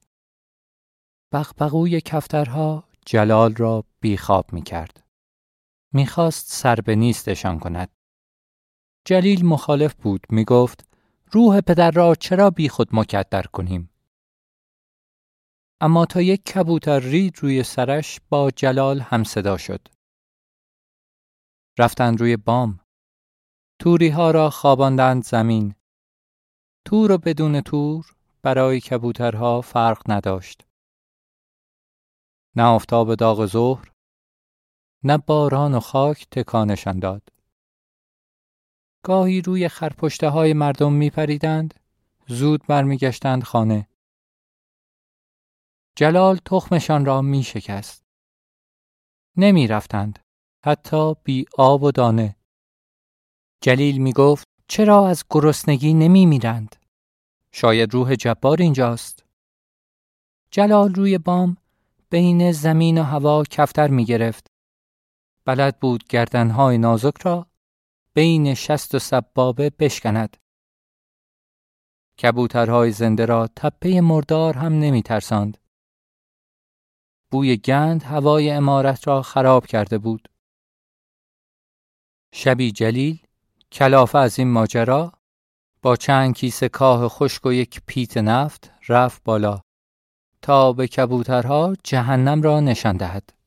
بغبغوی 1.34 2.02
کفترها 2.02 2.84
جلال 3.06 3.56
را 3.56 3.84
بیخواب 4.00 4.54
می 4.54 4.62
کرد. 4.62 5.04
می 5.94 6.08
خواست 6.08 6.52
سر 6.52 6.76
به 6.76 6.96
نیستشان 6.96 7.60
کند. 7.60 7.90
جلیل 9.06 9.46
مخالف 9.46 9.94
بود 9.94 10.28
می 10.30 10.46
گفت 10.46 10.91
روح 11.34 11.62
پدر 11.62 11.92
را 11.92 12.16
چرا 12.16 12.50
بی 12.50 12.70
خود 12.70 12.90
مکدر 12.94 13.44
کنیم؟ 13.44 13.90
اما 15.82 16.06
تا 16.06 16.22
یک 16.22 16.44
کبوتر 16.46 17.00
رید 17.00 17.38
روی 17.40 17.64
سرش 17.64 18.20
با 18.30 18.52
جلال 18.52 19.00
هم 19.00 19.24
صدا 19.24 19.58
شد. 19.58 19.88
رفتند 21.80 22.20
روی 22.20 22.38
بام. 22.38 22.80
توری 23.80 24.10
ها 24.10 24.32
را 24.32 24.50
خواباندند 24.50 25.24
زمین. 25.24 25.76
تور 26.86 27.12
و 27.12 27.18
بدون 27.18 27.62
تور 27.62 28.16
برای 28.42 28.80
کبوترها 28.80 29.62
فرق 29.62 30.12
نداشت. 30.12 30.68
نه 32.56 32.64
آفتاب 32.64 33.16
داغ 33.16 33.46
ظهر 33.46 33.92
نه 35.04 35.18
باران 35.18 35.74
و 35.74 35.80
خاک 35.80 36.28
تکانشان 36.32 37.00
داد. 37.00 37.30
گاهی 39.04 39.42
روی 39.42 39.68
خرپشته 39.68 40.30
های 40.30 40.54
مردم 40.54 40.94
می 40.94 41.10
پریدند، 41.10 41.74
زود 42.28 42.68
برمیگشتند 42.68 43.44
خانه. 43.44 43.88
جلال 45.96 46.40
تخمشان 46.46 47.06
را 47.06 47.22
می 47.22 47.44
شکست. 47.44 48.04
نمی 49.38 49.68
رفتند. 49.68 50.20
حتی 50.66 51.14
بی 51.24 51.46
آب 51.58 51.84
و 51.84 51.92
دانه. 51.92 52.36
جلیل 53.62 53.98
می 53.98 54.14
گفت 54.14 54.48
چرا 54.68 55.08
از 55.08 55.24
گرسنگی 55.30 55.94
نمی 55.94 56.26
میرند؟ 56.26 56.76
شاید 57.52 57.94
روح 57.94 58.16
جبار 58.16 58.62
اینجاست. 58.62 59.26
جلال 60.52 60.94
روی 60.94 61.18
بام 61.18 61.58
بین 62.10 62.52
زمین 62.52 62.98
و 62.98 63.04
هوا 63.04 63.44
کفتر 63.44 63.88
می 63.88 64.06
گرفت. 64.06 64.48
بلد 65.46 65.80
بود 65.80 66.04
گردنهای 66.08 66.78
نازک 66.78 67.18
را 67.22 67.51
بین 68.14 68.54
شست 68.54 68.96
و 68.96 69.00
سبابه 69.00 69.70
بشکند. 69.70 70.38
کبوترهای 72.22 72.92
زنده 72.92 73.26
را 73.26 73.50
تپه 73.56 74.02
مردار 74.02 74.58
هم 74.58 74.74
نمی 74.74 75.02
ترساند. 75.02 75.58
بوی 77.32 77.58
گند 77.58 78.04
هوای 78.04 78.52
امارت 78.52 79.08
را 79.08 79.22
خراب 79.22 79.66
کرده 79.66 79.98
بود. 79.98 80.28
شبی 82.34 82.72
جلیل 82.72 83.26
کلافه 83.72 84.18
از 84.18 84.40
این 84.40 84.52
ماجرا 84.52 85.12
با 85.82 85.96
چند 85.96 86.36
کیسه 86.36 86.70
کاه 86.70 87.08
خشک 87.08 87.46
و 87.46 87.54
یک 87.54 87.82
پیت 87.86 88.18
نفت 88.18 88.72
رفت 88.90 89.24
بالا 89.24 89.62
تا 90.42 90.74
به 90.74 90.88
کبوترها 90.88 91.76
جهنم 91.84 92.42
را 92.42 92.60
نشان 92.60 92.98
دهد. 92.98 93.41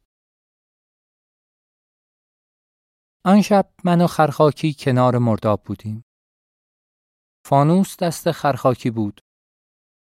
آن 3.27 3.43
شب 3.43 3.71
من 3.85 4.01
و 4.01 4.07
خرخاکی 4.07 4.75
کنار 4.79 5.19
مرداب 5.19 5.63
بودیم. 5.65 6.05
فانوس 7.47 7.97
دست 7.97 8.31
خرخاکی 8.31 8.91
بود. 8.91 9.21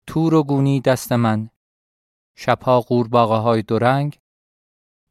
تور 0.06 0.34
و 0.34 0.42
گونی 0.42 0.80
دست 0.80 1.12
من. 1.12 1.50
شبها 2.36 2.80
قورباغه 2.80 3.34
های 3.34 3.64
رنگ 3.70 4.18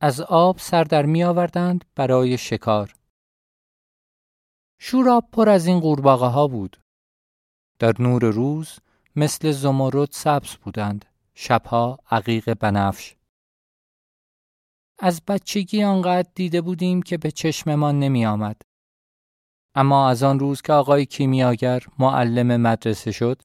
از 0.01 0.22
آب 0.22 0.57
سر 0.57 0.84
در 0.84 1.05
می 1.05 1.24
آوردند 1.24 1.86
برای 1.95 2.38
شکار. 2.38 2.93
شوراب 4.80 5.30
پر 5.32 5.49
از 5.49 5.66
این 5.66 5.80
قورباغه 5.80 6.28
ها 6.28 6.47
بود. 6.47 6.82
در 7.80 7.93
نور 7.99 8.26
روز 8.26 8.80
مثل 9.16 9.51
زمرد 9.51 10.12
سبز 10.12 10.55
بودند. 10.55 11.05
شبها 11.34 11.99
عقیق 12.12 12.53
بنفش. 12.53 13.18
از 15.02 15.22
بچگی 15.28 15.84
آنقدر 15.84 16.30
دیده 16.36 16.62
بودیم 16.62 17.02
که 17.02 17.18
به 17.18 17.32
چشممان 17.32 18.00
نمی 18.00 18.26
آمد. 18.26 18.62
اما 19.76 20.10
از 20.10 20.24
آن 20.24 20.39
روز 20.39 20.62
که 20.62 20.74
آقای 20.74 21.06
کیمیاگر 21.06 21.84
معلم 22.00 22.62
مدرسه 22.62 23.12
شد 23.12 23.41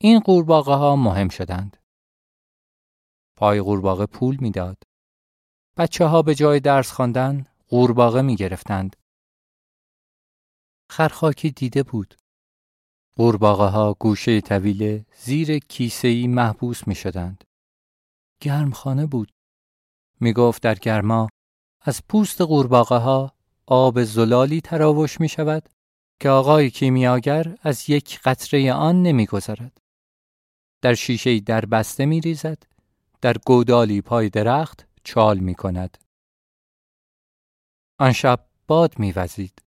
این 0.00 0.20
قورباغه 0.20 0.74
ها 0.74 0.96
مهم 0.96 1.28
شدند. 1.28 1.76
پای 3.36 3.60
قورباغه 3.60 4.06
پول 4.06 4.36
می‌داد. 4.40 4.82
بچه 5.76 6.04
ها 6.04 6.22
به 6.22 6.34
جای 6.34 6.60
درس 6.60 6.92
خواندن 6.92 7.46
قورباغه 7.68 8.22
می 8.22 8.36
گرفتند. 8.36 8.96
خرخاکی 10.90 11.50
دیده 11.50 11.82
بود. 11.82 12.14
قورباغه 13.16 13.64
ها 13.64 13.96
گوشه 14.00 14.40
طویله 14.40 15.06
زیر 15.18 15.58
کیسه 15.58 16.08
ای 16.08 16.26
محبوس 16.26 16.88
می 16.88 16.94
شدند. 16.94 17.44
گرمخانه 18.40 19.06
بود. 19.06 19.33
می 20.20 20.32
گفت 20.32 20.62
در 20.62 20.74
گرما 20.74 21.28
از 21.80 22.02
پوست 22.08 22.40
قورباغه 22.40 22.96
ها 22.96 23.32
آب 23.66 24.02
زلالی 24.02 24.60
تراوش 24.60 25.20
می 25.20 25.28
شود 25.28 25.68
که 26.20 26.28
آقای 26.28 26.70
کیمیاگر 26.70 27.58
از 27.62 27.90
یک 27.90 28.20
قطره 28.20 28.72
آن 28.72 29.02
نمی 29.02 29.26
گذارد. 29.26 29.80
در 30.82 30.94
شیشه 30.94 31.40
در 31.40 31.66
بسته 31.66 32.06
می 32.06 32.20
ریزد، 32.20 32.62
در 33.20 33.38
گودالی 33.38 34.00
پای 34.00 34.28
درخت 34.28 34.88
چال 35.04 35.38
می 35.38 35.54
کند. 35.54 35.98
آن 37.98 38.12
شب 38.12 38.46
باد 38.66 38.98
می 38.98 39.12
وزید. 39.12 39.62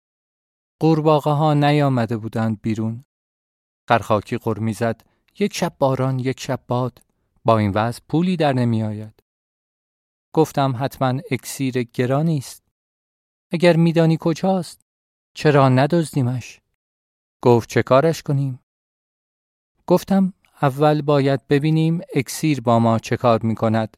قورباغه 0.80 1.32
ها 1.32 1.54
نیامده 1.54 2.18
بودند 2.18 2.62
بیرون. 2.62 3.04
خرخاکی 3.90 4.38
قر 4.38 4.72
زد 4.72 5.02
یک 5.40 5.54
شب 5.54 5.76
باران 5.80 6.20
یک 6.20 6.40
شب 6.40 6.60
باد 6.68 7.02
با 7.46 7.58
این 7.58 7.72
وضع 7.72 8.02
پولی 8.10 8.38
در 8.38 8.54
نمی 8.54 8.84
آید. 8.84 9.15
گفتم 10.36 10.76
حتما 10.80 11.22
اکسیر 11.32 11.84
گرانی 11.84 12.38
است. 12.38 12.64
اگر 13.52 13.76
میدانی 13.76 14.18
کجاست 14.20 14.82
چرا 15.34 15.70
ندزدیمش 15.70 16.62
گفت 17.42 17.70
چه 17.70 17.84
کارش 17.84 18.24
کنیم 18.24 18.60
گفتم 19.88 20.34
اول 20.62 21.02
باید 21.02 21.48
ببینیم 21.48 22.02
اکسیر 22.16 22.62
با 22.62 22.80
ما 22.80 23.00
چه 23.00 23.18
کار 23.18 23.42
می 23.44 23.56
کند. 23.56 23.98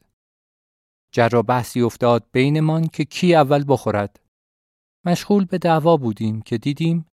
جر 1.12 1.34
و 1.34 1.42
بحثی 1.42 1.82
افتاد 1.82 2.26
بینمان 2.32 2.86
که 2.86 3.04
کی 3.04 3.34
اول 3.34 3.64
بخورد. 3.68 4.20
مشغول 5.04 5.44
به 5.44 5.58
دعوا 5.58 5.96
بودیم 5.96 6.42
که 6.42 6.58
دیدیم 6.58 7.06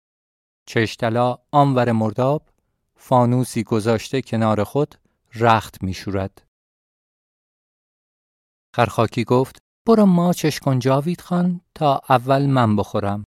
چشتلا 0.67 1.39
آنور 1.51 1.93
مرداب 1.93 2.49
فانوسی 2.97 3.63
گذاشته 3.63 4.23
کنار 4.23 4.65
خود 4.65 4.95
رخت 5.35 5.83
می 5.83 5.95
شورد. 5.95 6.52
خرخاکی 8.75 9.25
گفت 9.25 9.59
برو 9.87 10.07
ماچش 10.07 10.61
کن 10.61 10.79
جاوید 10.79 11.21
خان 11.21 11.61
تا 11.75 12.01
اول 12.09 12.47
من 12.47 12.77
بخورم. 12.77 13.25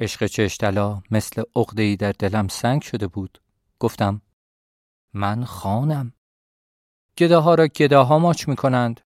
عشق 0.00 0.26
چشتلا 0.26 1.02
مثل 1.10 1.42
ای 1.76 1.96
در 1.96 2.12
دلم 2.12 2.48
سنگ 2.48 2.82
شده 2.82 3.06
بود. 3.06 3.42
گفتم 3.78 4.22
من 5.14 5.44
خانم. 5.44 6.12
گداها 7.18 7.54
را 7.54 7.66
گداها 7.66 8.18
ماچ 8.18 8.48
می 8.48 8.56
کنند. 8.56 9.00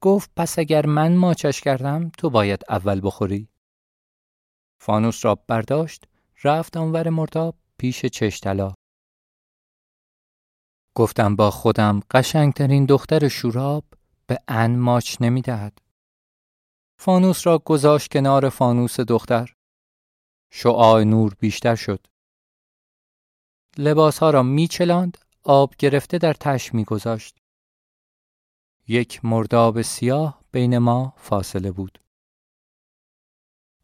گفت 0.00 0.30
پس 0.36 0.58
اگر 0.58 0.86
من 0.86 1.16
ماچش 1.16 1.60
کردم 1.60 2.08
تو 2.08 2.30
باید 2.30 2.62
اول 2.68 3.00
بخوری. 3.04 3.48
فانوس 4.80 5.24
را 5.24 5.34
برداشت 5.34 6.08
رفت 6.44 6.76
آنور 6.76 7.08
مرداب 7.08 7.56
پیش 7.78 8.06
چشتلا. 8.06 8.74
گفتم 10.94 11.36
با 11.36 11.50
خودم 11.50 12.00
قشنگترین 12.10 12.84
دختر 12.84 13.28
شوراب 13.28 13.84
به 14.26 14.38
ان 14.48 14.76
ماچ 14.76 15.16
نمی 15.20 15.42
دهد. 15.42 15.78
فانوس 16.98 17.46
را 17.46 17.58
گذاشت 17.58 18.12
کنار 18.12 18.48
فانوس 18.48 19.00
دختر. 19.00 19.54
شعاع 20.50 21.04
نور 21.04 21.34
بیشتر 21.38 21.74
شد. 21.74 22.06
لباس 23.78 24.18
ها 24.18 24.30
را 24.30 24.42
می 24.42 24.68
چلاند 24.68 25.18
آب 25.42 25.74
گرفته 25.78 26.18
در 26.18 26.32
تش 26.32 26.74
می 26.74 26.84
گذاشت. 26.84 27.38
یک 28.88 29.24
مرداب 29.24 29.82
سیاه 29.82 30.44
بین 30.52 30.78
ما 30.78 31.14
فاصله 31.16 31.72
بود. 31.72 31.98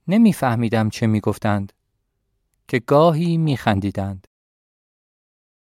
نمیفهمیدم 0.08 0.90
چه 0.90 1.06
می 1.06 1.20
گفتند 1.20 1.72
که 2.68 2.78
گاهی 2.78 3.36
می 3.36 3.56
خندیدند. 3.56 4.27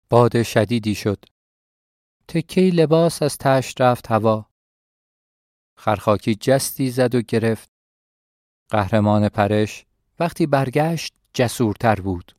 باد 0.10 0.44
شدیدی 0.44 0.96
شد. 0.96 1.26
تکی 2.28 2.72
لباس 2.72 3.22
از 3.22 3.38
تش 3.38 3.74
رفت 3.80 4.12
هوا. 4.12 4.46
خرخاکی 5.78 6.36
جستی 6.36 6.90
زد 6.90 7.16
و 7.16 7.22
گرفت. 7.22 7.70
قهرمان 8.70 9.30
پرش 9.30 9.86
وقتی 10.20 10.46
برگشت 10.46 11.14
جسورتر 11.34 11.96
بود. 11.96 12.36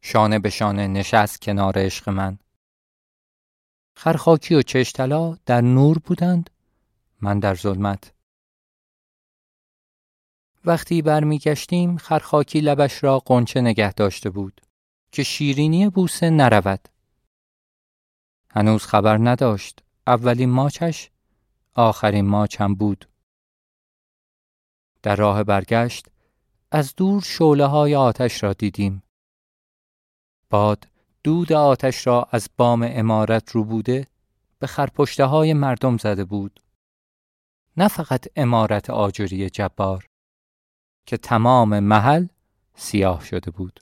شانه 0.00 0.38
به 0.38 0.50
شانه 0.50 0.86
نشست 0.86 1.42
کنار 1.42 1.72
عشق 1.76 2.08
من. 2.08 2.38
خرخاکی 3.96 4.54
و 4.54 4.62
چشتلا 4.62 5.36
در 5.46 5.60
نور 5.60 5.98
بودند 5.98 6.50
من 7.20 7.38
در 7.38 7.54
ظلمت. 7.54 8.14
وقتی 10.64 11.02
برمیگشتیم 11.02 11.96
خرخاکی 11.96 12.60
لبش 12.60 13.04
را 13.04 13.18
قنچه 13.18 13.60
نگه 13.60 13.92
داشته 13.92 14.30
بود 14.30 14.60
که 15.12 15.22
شیرینی 15.22 15.88
بوسه 15.88 16.30
نرود. 16.30 16.88
هنوز 18.50 18.86
خبر 18.86 19.18
نداشت 19.18 19.78
اولین 20.06 20.50
ماچش 20.50 21.10
آخرین 21.74 22.26
ماچ 22.28 22.60
هم 22.60 22.74
بود. 22.74 23.08
در 25.02 25.16
راه 25.16 25.44
برگشت 25.44 26.06
از 26.70 26.94
دور 26.96 27.22
شوله 27.22 27.66
های 27.66 27.94
آتش 27.94 28.42
را 28.42 28.52
دیدیم. 28.52 29.02
باد 30.50 30.88
دود 31.24 31.52
آتش 31.52 32.06
را 32.06 32.28
از 32.30 32.48
بام 32.56 32.86
امارت 32.88 33.50
رو 33.50 33.64
بوده 33.64 34.06
به 34.58 34.66
خرپشته 34.66 35.24
های 35.24 35.54
مردم 35.54 35.96
زده 35.96 36.24
بود. 36.24 36.60
نه 37.76 37.88
فقط 37.88 38.26
امارت 38.36 38.90
آجری 38.90 39.50
جبار 39.50 40.06
که 41.06 41.16
تمام 41.16 41.80
محل 41.80 42.26
سیاه 42.74 43.24
شده 43.24 43.50
بود. 43.50 43.80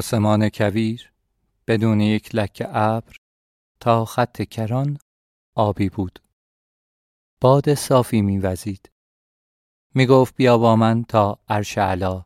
آسمان 0.00 0.48
کویر 0.48 1.12
بدون 1.66 2.00
یک 2.00 2.34
لکه 2.34 2.68
ابر 2.76 3.16
تا 3.80 4.04
خط 4.04 4.42
کران 4.42 4.98
آبی 5.54 5.88
بود. 5.88 6.18
باد 7.40 7.74
صافی 7.74 8.22
میوزید. 8.22 8.90
می 9.94 10.06
گفت 10.06 10.34
بیا 10.36 10.58
با 10.58 10.76
من 10.76 11.04
تا 11.04 11.38
عرش 11.48 11.78
علا. 11.78 12.24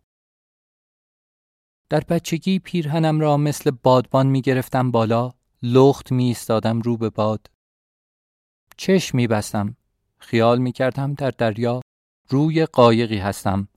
در 1.88 2.00
بچگی 2.00 2.58
پیرهنم 2.58 3.20
را 3.20 3.36
مثل 3.36 3.70
بادبان 3.70 4.26
می 4.26 4.42
گرفتم 4.42 4.90
بالا 4.90 5.32
لخت 5.62 6.12
می 6.12 6.24
ایستادم 6.24 6.80
رو 6.80 6.96
به 6.96 7.10
باد. 7.10 7.50
چشم 8.76 9.16
می 9.16 9.26
بستم. 9.26 9.76
خیال 10.18 10.58
می 10.58 10.72
کردم 10.72 11.14
در 11.14 11.30
دریا 11.30 11.80
روی 12.28 12.66
قایقی 12.66 13.18
هستم. 13.18 13.68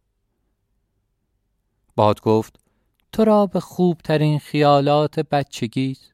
باد 1.96 2.22
گفت 2.22 2.67
تو 3.12 3.26
را 3.26 3.46
به 3.46 3.60
خوبترین 3.60 4.40
خیالات 4.40 5.20
بچگیت 5.20 6.14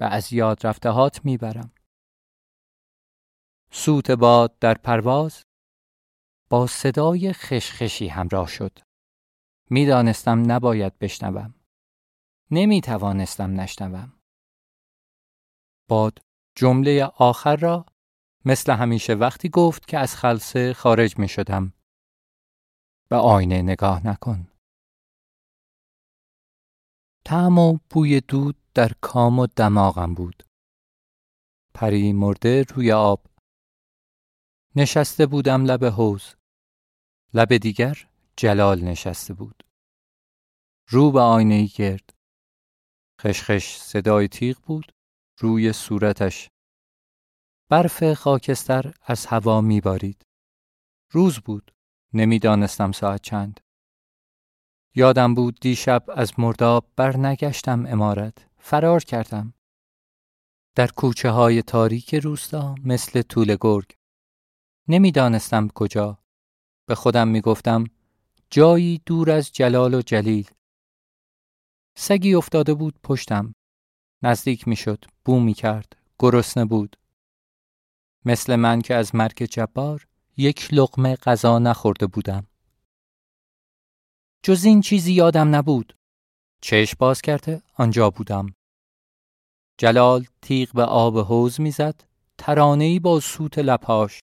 و 0.00 0.04
از 0.04 0.32
یاد 0.32 0.66
رفته 0.66 0.90
هات 0.90 1.24
می‌برم. 1.24 1.72
سوت 3.70 4.10
باد 4.10 4.58
در 4.58 4.74
پرواز 4.74 5.42
با 6.50 6.66
صدای 6.66 7.32
خشخشی 7.32 8.08
همراه 8.08 8.48
شد. 8.48 8.78
می‌دانستم 9.70 10.52
نباید 10.52 10.98
بشنوم. 10.98 11.54
نمی 12.50 12.80
توانستم 12.80 13.60
نشنوم. 13.60 14.12
باد 15.88 16.18
جمله 16.56 17.04
آخر 17.04 17.56
را 17.56 17.86
مثل 18.44 18.72
همیشه 18.72 19.14
وقتی 19.14 19.48
گفت 19.48 19.88
که 19.88 19.98
از 19.98 20.16
خلصه 20.16 20.74
خارج 20.74 21.18
می 21.18 21.28
شدم. 21.28 21.72
به 23.08 23.16
آینه 23.16 23.62
نگاه 23.62 24.06
نکن. 24.06 24.51
تعم 27.24 27.58
و 27.58 27.78
بوی 27.90 28.20
دود 28.20 28.56
در 28.74 28.92
کام 29.00 29.38
و 29.38 29.46
دماغم 29.46 30.14
بود. 30.14 30.42
پری 31.74 32.12
مرده 32.12 32.62
روی 32.62 32.92
آب. 32.92 33.26
نشسته 34.76 35.26
بودم 35.26 35.64
لب 35.64 35.84
حوز. 35.84 36.34
لب 37.34 37.56
دیگر 37.56 38.08
جلال 38.36 38.84
نشسته 38.84 39.34
بود. 39.34 39.64
رو 40.88 41.10
به 41.10 41.20
آینه 41.20 41.54
ای 41.54 41.68
گرد. 41.68 42.14
خشخش 43.20 43.76
صدای 43.76 44.28
تیغ 44.28 44.60
بود 44.60 44.92
روی 45.38 45.72
صورتش. 45.72 46.50
برف 47.68 48.12
خاکستر 48.12 48.94
از 49.02 49.26
هوا 49.26 49.60
میبارید. 49.60 50.26
روز 51.10 51.38
بود. 51.38 51.74
نمی‌دانستم 52.14 52.92
ساعت 52.92 53.22
چند. 53.22 53.60
یادم 54.94 55.34
بود 55.34 55.58
دیشب 55.60 56.04
از 56.08 56.40
مرداب 56.40 56.86
برنگشتم 56.96 57.86
امارت. 57.86 58.46
فرار 58.58 59.00
کردم. 59.00 59.54
در 60.74 60.86
کوچه 60.86 61.30
های 61.30 61.62
تاریک 61.62 62.14
روستا 62.14 62.74
مثل 62.84 63.22
طول 63.22 63.56
گرگ. 63.60 63.96
نمی‌دانستم 64.88 65.68
کجا. 65.68 66.18
به 66.86 66.94
خودم 66.94 67.28
می‌گفتم 67.28 67.84
جایی 68.50 69.02
دور 69.06 69.30
از 69.30 69.52
جلال 69.52 69.94
و 69.94 70.02
جلیل. 70.02 70.50
سگی 71.96 72.34
افتاده 72.34 72.74
بود 72.74 73.00
پشتم. 73.02 73.54
نزدیک 74.22 74.68
می‌شد، 74.68 75.04
بو 75.24 75.40
می 75.40 75.54
کرد، 75.54 75.96
گرسنه 76.18 76.64
بود. 76.64 76.96
مثل 78.24 78.56
من 78.56 78.80
که 78.80 78.94
از 78.94 79.14
مرگ 79.14 79.42
جبار 79.42 80.06
یک 80.36 80.68
لقمه 80.72 81.16
غذا 81.16 81.58
نخورده 81.58 82.06
بودم. 82.06 82.46
جز 84.44 84.64
این 84.64 84.80
چیزی 84.80 85.12
یادم 85.12 85.54
نبود. 85.54 85.96
چشم 86.60 86.96
باز 86.98 87.22
کرده 87.22 87.62
آنجا 87.74 88.10
بودم. 88.10 88.54
جلال 89.78 90.26
تیغ 90.42 90.72
به 90.72 90.82
آب 90.84 91.18
حوز 91.18 91.60
می‌زد 91.60 92.04
ترانه‌ای 92.38 92.98
با 92.98 93.20
سوت 93.20 93.58
لپاش. 93.58 94.20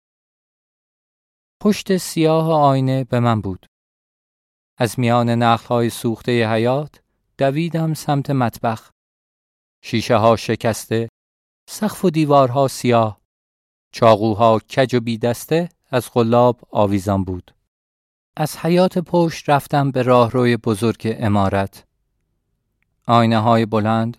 پشت 1.62 1.98
سیاه 1.98 2.52
آینه 2.52 3.04
به 3.04 3.20
من 3.20 3.42
بود. 3.42 3.66
از 4.78 5.00
میان 5.00 5.30
نخلهای 5.30 5.90
سوخته 5.90 6.54
حیات 6.54 7.02
دویدم 7.38 7.94
سمت 7.94 8.30
مطبخ. 8.30 8.92
شیشه 9.84 10.16
ها 10.16 10.36
شکسته، 10.36 11.10
سقف 11.70 12.06
و 12.06 12.10
دیوارها 12.10 12.68
سیاه، 12.68 13.22
چاقوها 13.92 14.60
کج 14.60 14.96
و 14.96 15.00
بی 15.00 15.18
دسته 15.18 15.70
از 15.92 16.10
غلاب 16.14 16.62
آویزان 16.72 17.24
بود. 17.24 17.56
از 18.36 18.58
حیات 18.58 18.98
پشت 18.98 19.50
رفتم 19.50 19.92
به 19.92 20.02
راهروی 20.02 20.58
بزرگ 20.58 21.16
امارت. 21.20 21.88
آینه 23.08 23.40
های 23.40 23.66
بلند 23.66 24.18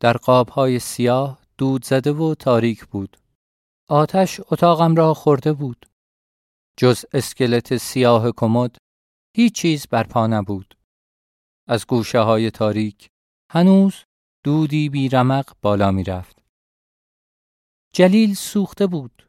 در 0.00 0.12
قاب 0.12 0.48
های 0.48 0.78
سیاه 0.78 1.38
دود 1.58 1.84
زده 1.84 2.12
و 2.12 2.34
تاریک 2.34 2.84
بود. 2.86 3.16
آتش 3.88 4.40
اتاقم 4.50 4.94
را 4.94 5.14
خورده 5.14 5.52
بود. 5.52 5.86
جز 6.76 7.04
اسکلت 7.12 7.76
سیاه 7.76 8.32
کمد 8.32 8.76
هیچ 9.36 9.54
چیز 9.54 9.86
برپا 9.86 10.26
نبود. 10.26 10.74
از 11.68 11.86
گوشه 11.86 12.18
های 12.18 12.50
تاریک 12.50 13.10
هنوز 13.50 13.94
دودی 14.44 14.88
بیرمق 14.88 15.52
بالا 15.62 15.90
می 15.90 16.04
رفت. 16.04 16.42
جلیل 17.92 18.34
سوخته 18.34 18.86
بود. 18.86 19.28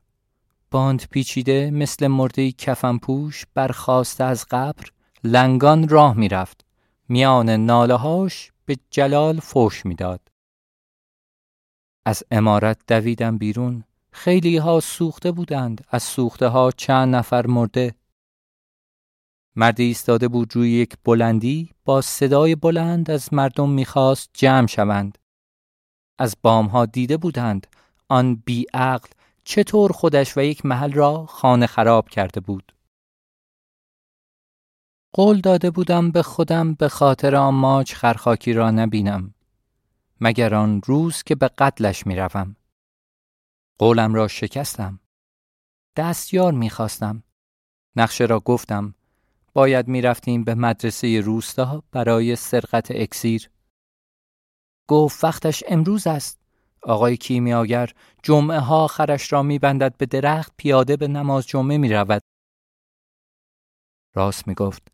باند 0.74 1.08
پیچیده 1.10 1.72
مثل 1.72 2.08
مرده 2.08 2.52
کفن 2.52 2.98
پوش 2.98 3.46
برخواسته 3.54 4.24
از 4.24 4.46
قبر 4.52 4.92
لنگان 5.24 5.90
راه 5.90 6.18
می 6.18 6.30
رفت. 6.30 6.66
میان 7.10 7.50
ناله 7.50 7.94
هاش 7.94 8.52
به 8.66 8.78
جلال 8.90 9.40
فوش 9.40 9.86
می‌داد. 9.86 10.32
از 12.06 12.24
امارت 12.32 12.82
دویدم 12.88 13.38
بیرون. 13.38 13.84
خیلی 14.12 14.58
ها 14.58 14.80
سوخته 14.80 15.32
بودند. 15.32 15.86
از 15.90 16.04
سوخته 16.04 16.48
ها 16.48 16.72
چند 16.72 17.16
نفر 17.16 17.48
مرده. 17.48 17.96
مردی 19.56 19.84
ایستاده 19.84 20.28
بود 20.28 20.56
روی 20.56 20.72
یک 20.72 20.94
بلندی. 21.04 21.70
با 21.86 22.02
صدای 22.02 22.56
بلند 22.56 23.12
از 23.12 23.34
مردم 23.34 23.70
می‌خواست 23.70 24.30
جمع 24.34 24.68
شوند. 24.68 25.18
از 26.20 26.36
بام 26.42 26.66
ها 26.66 26.86
دیده 26.86 27.18
بودند. 27.18 27.68
آن 28.10 28.36
بیعقل 28.36 29.10
چطور 29.44 29.92
خودش 29.92 30.38
و 30.38 30.42
یک 30.42 30.66
محل 30.66 30.94
را 30.94 31.26
خانه 31.26 31.68
خراب 31.68 32.10
کرده 32.10 32.40
بود؟ 32.40 32.76
قول 35.14 35.42
داده 35.42 35.72
بودم 35.72 36.12
به 36.12 36.24
خودم 36.24 36.74
به 36.74 36.90
خاطر 36.90 37.36
آن 37.36 37.54
ماچ 37.54 37.94
خرخاکی 37.94 38.54
را 38.54 38.72
نبینم 38.72 39.34
مگر 40.22 40.56
آن 40.56 40.82
روز 40.86 41.24
که 41.24 41.36
به 41.36 41.48
قتلش 41.48 42.08
می‌روم 42.08 42.56
قولم 43.78 44.14
را 44.14 44.28
شکستم 44.28 45.00
دستیار 45.96 46.54
می‌خواستم 46.54 47.24
نقشه 47.96 48.26
را 48.26 48.40
گفتم 48.40 48.96
باید 49.54 49.88
می‌رفتیم 49.88 50.44
به 50.44 50.56
مدرسه 50.56 51.22
روستا 51.22 51.84
برای 51.92 52.36
سرقت 52.36 52.92
اکسیر. 52.92 53.50
گفت 54.88 55.24
وقتش 55.24 55.64
امروز 55.68 56.08
است. 56.08 56.43
آقای 56.84 57.18
کیمیاگر 57.18 57.90
جمعه 58.24 58.60
ها 58.60 58.88
خرش 58.88 59.34
را 59.34 59.44
میبندد 59.44 59.98
به 59.98 60.06
درخت 60.06 60.54
پیاده 60.58 60.98
به 60.98 61.08
نماز 61.08 61.48
جمعه 61.48 61.78
می 61.78 61.90
رود. 61.90 62.22
راست 64.16 64.48
می 64.48 64.54
گفت. 64.54 64.88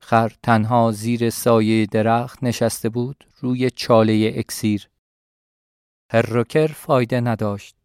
خر 0.00 0.32
تنها 0.42 0.92
زیر 0.92 1.30
سایه 1.30 1.86
درخت 1.86 2.44
نشسته 2.44 2.88
بود 2.88 3.28
روی 3.40 3.70
چاله 3.70 4.32
اکسیر. 4.36 4.88
هر 6.12 6.66
فایده 6.66 7.20
نداشت. 7.20 7.76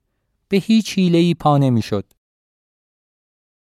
به 0.50 0.58
هیچ 0.58 0.98
ای 0.98 1.34
پا 1.34 1.58
نمی‌شد. 1.58 2.14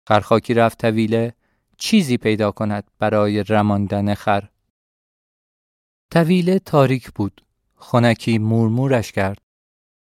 خرخاکی 0.08 0.54
رفت 0.54 0.78
طویله 0.78 1.34
چیزی 1.78 2.16
پیدا 2.16 2.50
کند 2.50 2.90
برای 2.98 3.42
رماندن 3.42 4.14
خر. 4.14 4.48
طویله 6.10 6.58
تاریک 6.58 7.10
بود. 7.12 7.46
خونکی 7.74 8.38
مورمورش 8.38 9.12
کرد. 9.12 9.43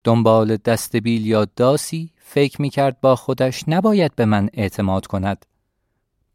دنبال 0.05 0.57
دستبیل 0.57 1.26
یا 1.26 1.44
داسی 1.44 2.12
فکر 2.16 2.62
می 2.62 2.70
کرد 2.70 3.01
با 3.01 3.16
خودش 3.16 3.64
نباید 3.68 4.14
به 4.14 4.24
من 4.24 4.48
اعتماد 4.53 5.07
کند. 5.07 5.46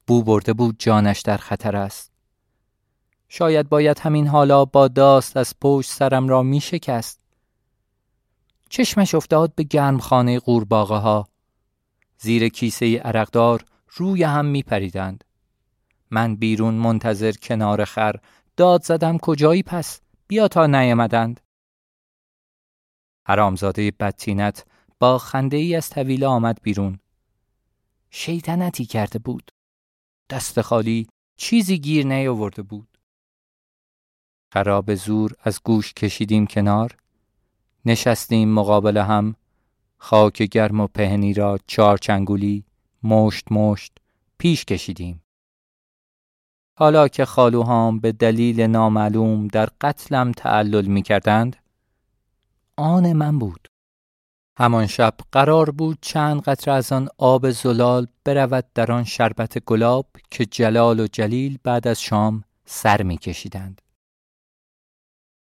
بو 0.07 0.23
برده 0.23 0.53
بود 0.53 0.75
جانش 0.79 1.21
در 1.21 1.37
خطر 1.37 1.75
است. 1.75 2.11
شاید 3.29 3.69
باید 3.69 3.99
همین 3.99 4.27
حالا 4.27 4.65
با 4.65 4.87
داست 4.87 5.37
از 5.37 5.53
پشت 5.61 5.91
سرم 5.91 6.27
را 6.27 6.43
می 6.43 6.61
شکست. 6.61 7.19
چشمش 8.69 9.15
افتاد 9.15 9.55
به 9.55 9.63
گرمخانه 9.63 10.39
قورباغه 10.39 10.95
ها. 10.95 11.27
زیر 12.17 12.49
کیسه 12.49 12.97
عرقدار 12.97 13.65
روی 13.87 14.23
هم 14.23 14.45
می 14.45 14.63
پریدند. 14.63 15.23
من 16.11 16.35
بیرون 16.35 16.73
منتظر 16.73 17.31
کنار 17.31 17.85
خر 17.85 18.15
داد 18.57 18.83
زدم 18.83 19.17
کجایی 19.17 19.63
پس 19.63 20.01
بیا 20.27 20.47
تا 20.47 20.67
نیامدند. 20.67 21.41
حرامزاده 23.27 23.91
بدتینت 23.91 24.65
با 24.99 25.17
خنده 25.17 25.57
ای 25.57 25.75
از 25.75 25.89
طویله 25.89 26.27
آمد 26.27 26.59
بیرون. 26.61 26.99
شیطنتی 28.09 28.85
کرده 28.85 29.19
بود. 29.19 29.51
دست 30.29 30.61
خالی 30.61 31.07
چیزی 31.37 31.79
گیر 31.79 32.05
نیاورده 32.05 32.61
بود. 32.61 32.97
خراب 34.53 34.95
زور 34.95 35.31
از 35.43 35.59
گوش 35.63 35.93
کشیدیم 35.93 36.47
کنار. 36.47 36.97
نشستیم 37.85 38.49
مقابل 38.49 38.97
هم. 38.97 39.35
خاک 39.97 40.43
گرم 40.43 40.79
و 40.79 40.87
پهنی 40.87 41.33
را 41.33 41.59
چارچنگولی 41.67 42.63
مشت 43.03 43.51
مشت 43.51 43.97
پیش 44.37 44.65
کشیدیم. 44.65 45.21
حالا 46.77 47.07
که 47.07 47.25
خالوهام 47.25 47.99
به 47.99 48.11
دلیل 48.11 48.61
نامعلوم 48.61 49.47
در 49.47 49.69
قتلم 49.81 50.31
تعلل 50.31 50.85
می 50.85 51.01
کردند 51.01 51.55
آن 52.77 53.13
من 53.13 53.39
بود. 53.39 53.67
همان 54.57 54.87
شب 54.87 55.13
قرار 55.31 55.71
بود 55.71 55.97
چند 56.01 56.41
قطره 56.41 56.73
از 56.73 56.91
آن 56.91 57.09
آب 57.17 57.49
زلال 57.49 58.07
برود 58.25 58.65
در 58.73 58.91
آن 58.91 59.03
شربت 59.03 59.59
گلاب 59.59 60.07
که 60.31 60.45
جلال 60.45 60.99
و 60.99 61.07
جلیل 61.07 61.59
بعد 61.63 61.87
از 61.87 62.01
شام 62.01 62.43
سر 62.65 63.03
می 63.03 63.17
کشیدند. 63.17 63.81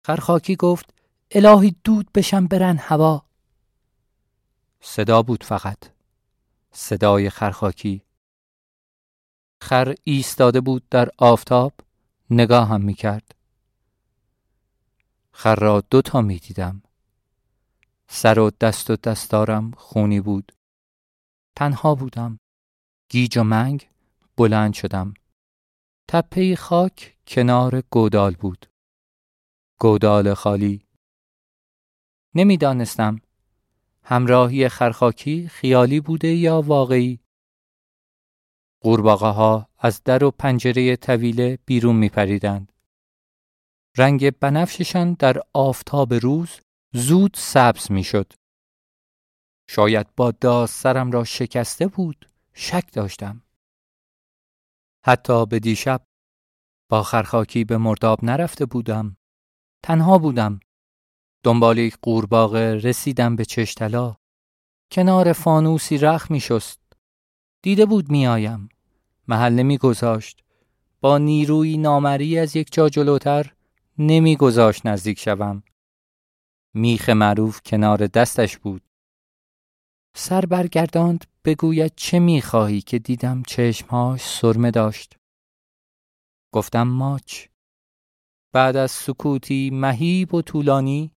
خرخاکی 0.05 0.55
گفت 0.55 0.93
الهی 1.31 1.75
دود 1.83 2.11
بشم 2.11 2.47
برن 2.47 2.77
هوا. 2.77 3.25
صدا 4.81 5.21
بود 5.21 5.43
فقط. 5.43 5.77
صدای 6.71 7.29
خرخاکی. 7.29 8.01
خر 9.61 9.95
ایستاده 10.03 10.61
بود 10.61 10.89
در 10.89 11.09
آفتاب 11.17 11.73
نگاه 12.29 12.67
هم 12.67 12.81
می 12.81 12.93
کرد 12.93 13.35
خر 15.31 15.55
را 15.55 15.81
دو 15.81 16.01
تا 16.01 16.21
می 16.21 16.39
دیدم. 16.39 16.81
سر 18.09 18.39
و 18.39 18.51
دست 18.61 18.89
و 18.89 18.95
دستارم 18.95 19.71
خونی 19.71 20.21
بود. 20.21 20.51
تنها 21.57 21.95
بودم. 21.95 22.39
گیج 23.09 23.37
و 23.37 23.43
منگ 23.43 23.89
بلند 24.37 24.73
شدم. 24.73 25.13
تپه 26.07 26.55
خاک 26.55 27.17
کنار 27.27 27.83
گودال 27.91 28.35
بود. 28.35 28.65
گودال 29.79 30.33
خالی. 30.33 30.87
نمی‌دانستم 32.35 33.21
همراهی 34.03 34.69
خرخاکی 34.69 35.47
خیالی 35.47 35.99
بوده 35.99 36.27
یا 36.27 36.61
واقعی. 36.61 37.19
قورباغه 38.81 39.27
ها 39.27 39.69
از 39.77 40.03
در 40.03 40.23
و 40.23 40.31
پنجره 40.31 40.95
طویله 40.95 41.59
بیرون 41.65 41.95
می 41.95 42.09
پریدند. 42.09 42.71
رنگ 43.97 44.31
بنفششان 44.31 45.13
در 45.13 45.41
آفتاب 45.53 46.13
روز 46.13 46.59
زود 46.93 47.33
سبز 47.37 47.91
می 47.91 48.03
شد. 48.03 48.33
شاید 49.69 50.15
با 50.15 50.31
داز 50.31 50.69
سرم 50.69 51.11
را 51.11 51.23
شکسته 51.23 51.87
بود 51.87 52.29
شک 52.53 52.93
داشتم. 52.93 53.43
حتی 55.05 55.45
به 55.45 55.59
دیشب 55.59 56.01
با 56.89 57.03
خرخاکی 57.03 57.63
به 57.63 57.77
مرداب 57.77 58.23
نرفته 58.23 58.65
بودم. 58.65 59.17
تنها 59.83 60.17
بودم. 60.17 60.59
دنبال 61.43 61.77
یک 61.77 61.97
قورباغه 62.01 62.75
رسیدم 62.75 63.35
به 63.35 63.45
چشتلا. 63.45 64.15
کنار 64.91 65.33
فانوسی 65.33 65.97
رخ 65.97 66.31
می 66.31 66.39
شست. 66.39 66.81
دیده 67.61 67.85
بود 67.85 68.09
میآیم. 68.09 68.69
محل 69.27 69.53
نمی 69.53 69.77
گذاشت. 69.77 70.43
با 71.01 71.17
نیروی 71.17 71.77
نامری 71.77 72.39
از 72.39 72.55
یک 72.55 72.73
جا 72.73 72.89
جلوتر 72.89 73.53
نمیگذاشت 73.97 74.85
نزدیک 74.85 75.19
شوم. 75.19 75.63
میخ 76.77 77.09
معروف 77.09 77.61
کنار 77.65 78.07
دستش 78.07 78.57
بود. 78.57 78.81
سر 80.15 80.41
برگرداند 80.41 81.25
بگوید 81.45 81.93
چه 81.95 82.19
می‌خواهی 82.19 82.81
که 82.81 82.99
دیدم 82.99 83.43
چشمهاش 83.43 84.21
سرمه 84.21 84.71
داشت. 84.71 85.17
گفتم 86.53 86.87
ماچ. 86.87 87.47
بعد 88.53 88.75
از 88.75 88.91
سکوتی 88.91 89.69
مهیب 89.73 90.33
و 90.33 90.41
طولانی 90.41 91.11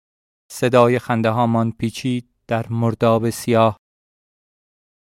صدای 0.51 0.99
خنده 0.99 1.29
هامان 1.29 1.71
پیچید 1.71 2.29
در 2.47 2.67
مرداب 2.69 3.29
سیاه. 3.29 3.77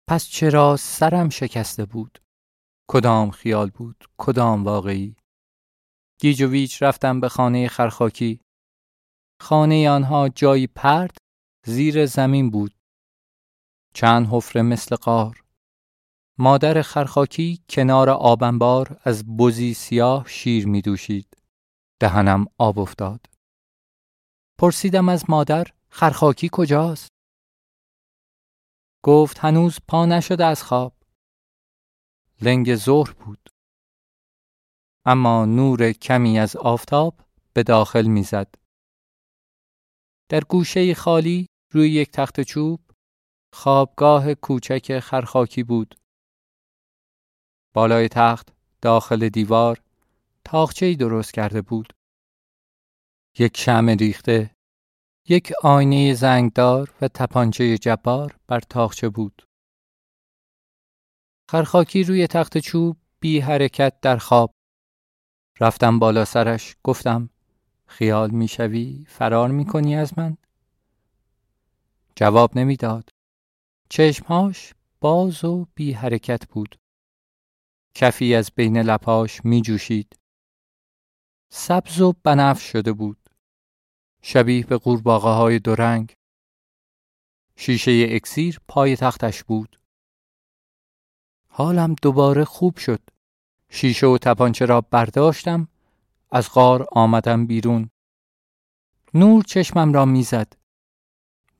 پس 0.08 0.26
چرا 0.26 0.76
سرم 0.76 1.28
شکسته 1.28 1.84
بود؟ 1.84 2.18
کدام 2.90 3.30
خیال 3.30 3.70
بود؟ 3.70 4.04
کدام 4.18 4.64
واقعی؟ 4.64 5.16
گیج 6.20 6.42
و 6.42 6.48
ویج 6.50 6.84
رفتم 6.84 7.20
به 7.20 7.28
خانه 7.28 7.68
خرخاکی. 7.68 8.40
خانه 9.40 9.90
آنها 9.90 10.28
جایی 10.28 10.66
پرد 10.66 11.16
زیر 11.66 12.06
زمین 12.06 12.50
بود. 12.50 12.74
چند 13.94 14.26
حفره 14.30 14.62
مثل 14.62 14.96
قار. 14.96 15.44
مادر 16.38 16.82
خرخاکی 16.82 17.64
کنار 17.68 18.10
آبنبار 18.10 19.00
از 19.04 19.36
بزی 19.36 19.74
سیاه 19.74 20.28
شیر 20.28 20.66
می 20.66 20.82
دوشید. 20.82 21.36
دهنم 22.00 22.46
آب 22.58 22.78
افتاد. 22.78 23.26
پرسیدم 24.58 25.08
از 25.08 25.30
مادر 25.30 25.66
خرخاکی 25.88 26.48
کجاست؟ 26.52 27.08
گفت 29.02 29.38
هنوز 29.38 29.78
پا 29.88 30.06
نشده 30.06 30.44
از 30.44 30.62
خواب. 30.62 30.94
لنگ 32.42 32.76
ظهر 32.76 33.12
بود. 33.12 33.48
اما 35.06 35.44
نور 35.44 35.92
کمی 35.92 36.38
از 36.38 36.56
آفتاب 36.56 37.20
به 37.52 37.62
داخل 37.62 38.06
می‌زد. 38.06 38.63
در 40.34 40.44
گوشه 40.48 40.94
خالی 40.94 41.46
روی 41.72 41.90
یک 41.90 42.10
تخت 42.10 42.40
چوب 42.40 42.80
خوابگاه 43.54 44.34
کوچک 44.34 45.00
خرخاکی 45.00 45.62
بود. 45.62 45.94
بالای 47.74 48.08
تخت 48.08 48.48
داخل 48.82 49.28
دیوار 49.28 49.82
تاخچه‌ای 50.44 50.96
درست 50.96 51.34
کرده 51.34 51.62
بود. 51.62 51.92
یک 53.38 53.56
شم 53.56 53.88
ریخته، 53.88 54.54
یک 55.28 55.52
آینه 55.62 56.14
زنگدار 56.14 56.94
و 57.00 57.08
تپانچه 57.08 57.78
جبار 57.78 58.38
بر 58.46 58.60
تاخچه 58.60 59.08
بود. 59.08 59.42
خرخاکی 61.50 62.02
روی 62.02 62.26
تخت 62.26 62.58
چوب 62.58 62.96
بی 63.20 63.40
حرکت 63.40 64.00
در 64.02 64.16
خواب. 64.16 64.54
رفتم 65.60 65.98
بالا 65.98 66.24
سرش 66.24 66.76
گفتم 66.84 67.30
خیال 67.86 68.30
می‌شوی 68.30 69.04
فرار 69.08 69.50
می‌کنی 69.50 69.96
از 69.96 70.18
من؟ 70.18 70.36
جواب 72.16 72.58
نمی‌داد. 72.58 73.08
چشمهاش 73.88 74.74
باز 75.00 75.44
و 75.44 75.66
بی 75.74 75.92
حرکت 75.92 76.48
بود. 76.48 76.76
کفی 77.94 78.34
از 78.34 78.50
بین 78.56 78.78
لپاش 78.78 79.44
می 79.44 79.62
جوشید. 79.62 80.18
سبز 81.48 82.00
و 82.00 82.14
بنفش 82.22 82.62
شده 82.62 82.92
بود. 82.92 83.30
شبیه 84.22 84.66
به 84.66 84.76
قورباغه 84.76 85.28
های 85.28 85.60
رنگ. 85.66 86.16
شیشه 87.56 88.06
اکسیر 88.10 88.60
پای 88.68 88.96
تختش 88.96 89.44
بود. 89.44 89.80
حالم 91.48 91.94
دوباره 92.02 92.44
خوب 92.44 92.78
شد. 92.78 93.00
شیشه 93.70 94.06
و 94.06 94.18
تپانچه 94.18 94.64
را 94.64 94.80
برداشتم 94.80 95.68
از 96.36 96.50
غار 96.50 96.86
آمدم 96.92 97.46
بیرون. 97.46 97.90
نور 99.14 99.42
چشمم 99.42 99.92
را 99.92 100.04
می‌زد. 100.04 100.52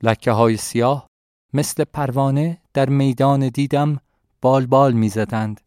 لکه 0.03 0.31
های 0.31 0.57
سیاه 0.57 1.09
مثل 1.53 1.83
پروانه 1.83 2.61
در 2.73 2.89
میدان 2.89 3.49
دیدم 3.49 3.99
بال 4.41 4.65
بال 4.65 4.93
می‌زدند. 4.93 5.61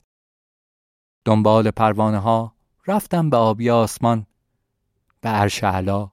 دنبال 1.24 1.70
پروانه 1.70 2.18
ها 2.18 2.54
رفتم 2.86 3.30
به 3.30 3.36
آبی 3.36 3.70
آسمان 3.70 4.26
به 5.20 5.28
عرش 5.28 5.64
علا. 5.64 6.12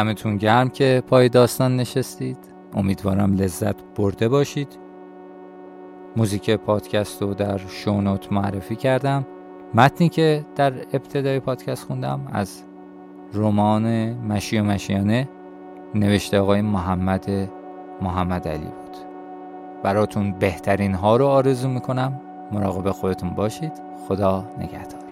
دمتون 0.00 0.36
گرم 0.36 0.68
که 0.68 1.02
پای 1.06 1.28
داستان 1.28 1.76
نشستید. 1.76 2.38
امیدوارم 2.74 3.34
لذت 3.34 3.74
برده 3.96 4.28
باشید. 4.28 4.78
موزیک 6.16 6.50
پادکست 6.50 7.22
رو 7.22 7.34
در 7.34 7.58
شونوت 7.58 8.32
معرفی 8.32 8.76
کردم. 8.76 9.26
متنی 9.74 10.08
که 10.08 10.44
در 10.56 10.72
ابتدای 10.72 11.40
پادکست 11.40 11.86
خوندم 11.86 12.20
از 12.32 12.62
رمان 13.34 14.12
مشی 14.12 14.58
و 14.58 14.64
مشیانه. 14.64 15.28
نوشته 15.94 16.40
آقای 16.40 16.62
محمد 16.62 17.50
محمد 18.02 18.48
علی 18.48 18.64
بود. 18.64 18.96
براتون 19.82 20.32
بهترین 20.32 20.94
ها 20.94 21.16
رو 21.16 21.26
آرزو 21.26 21.68
می‌کنم. 21.68 22.20
مراقب 22.52 22.90
خودتون 22.90 23.30
باشید. 23.30 23.72
خدا 24.08 24.44
نگهدار. 24.58 25.09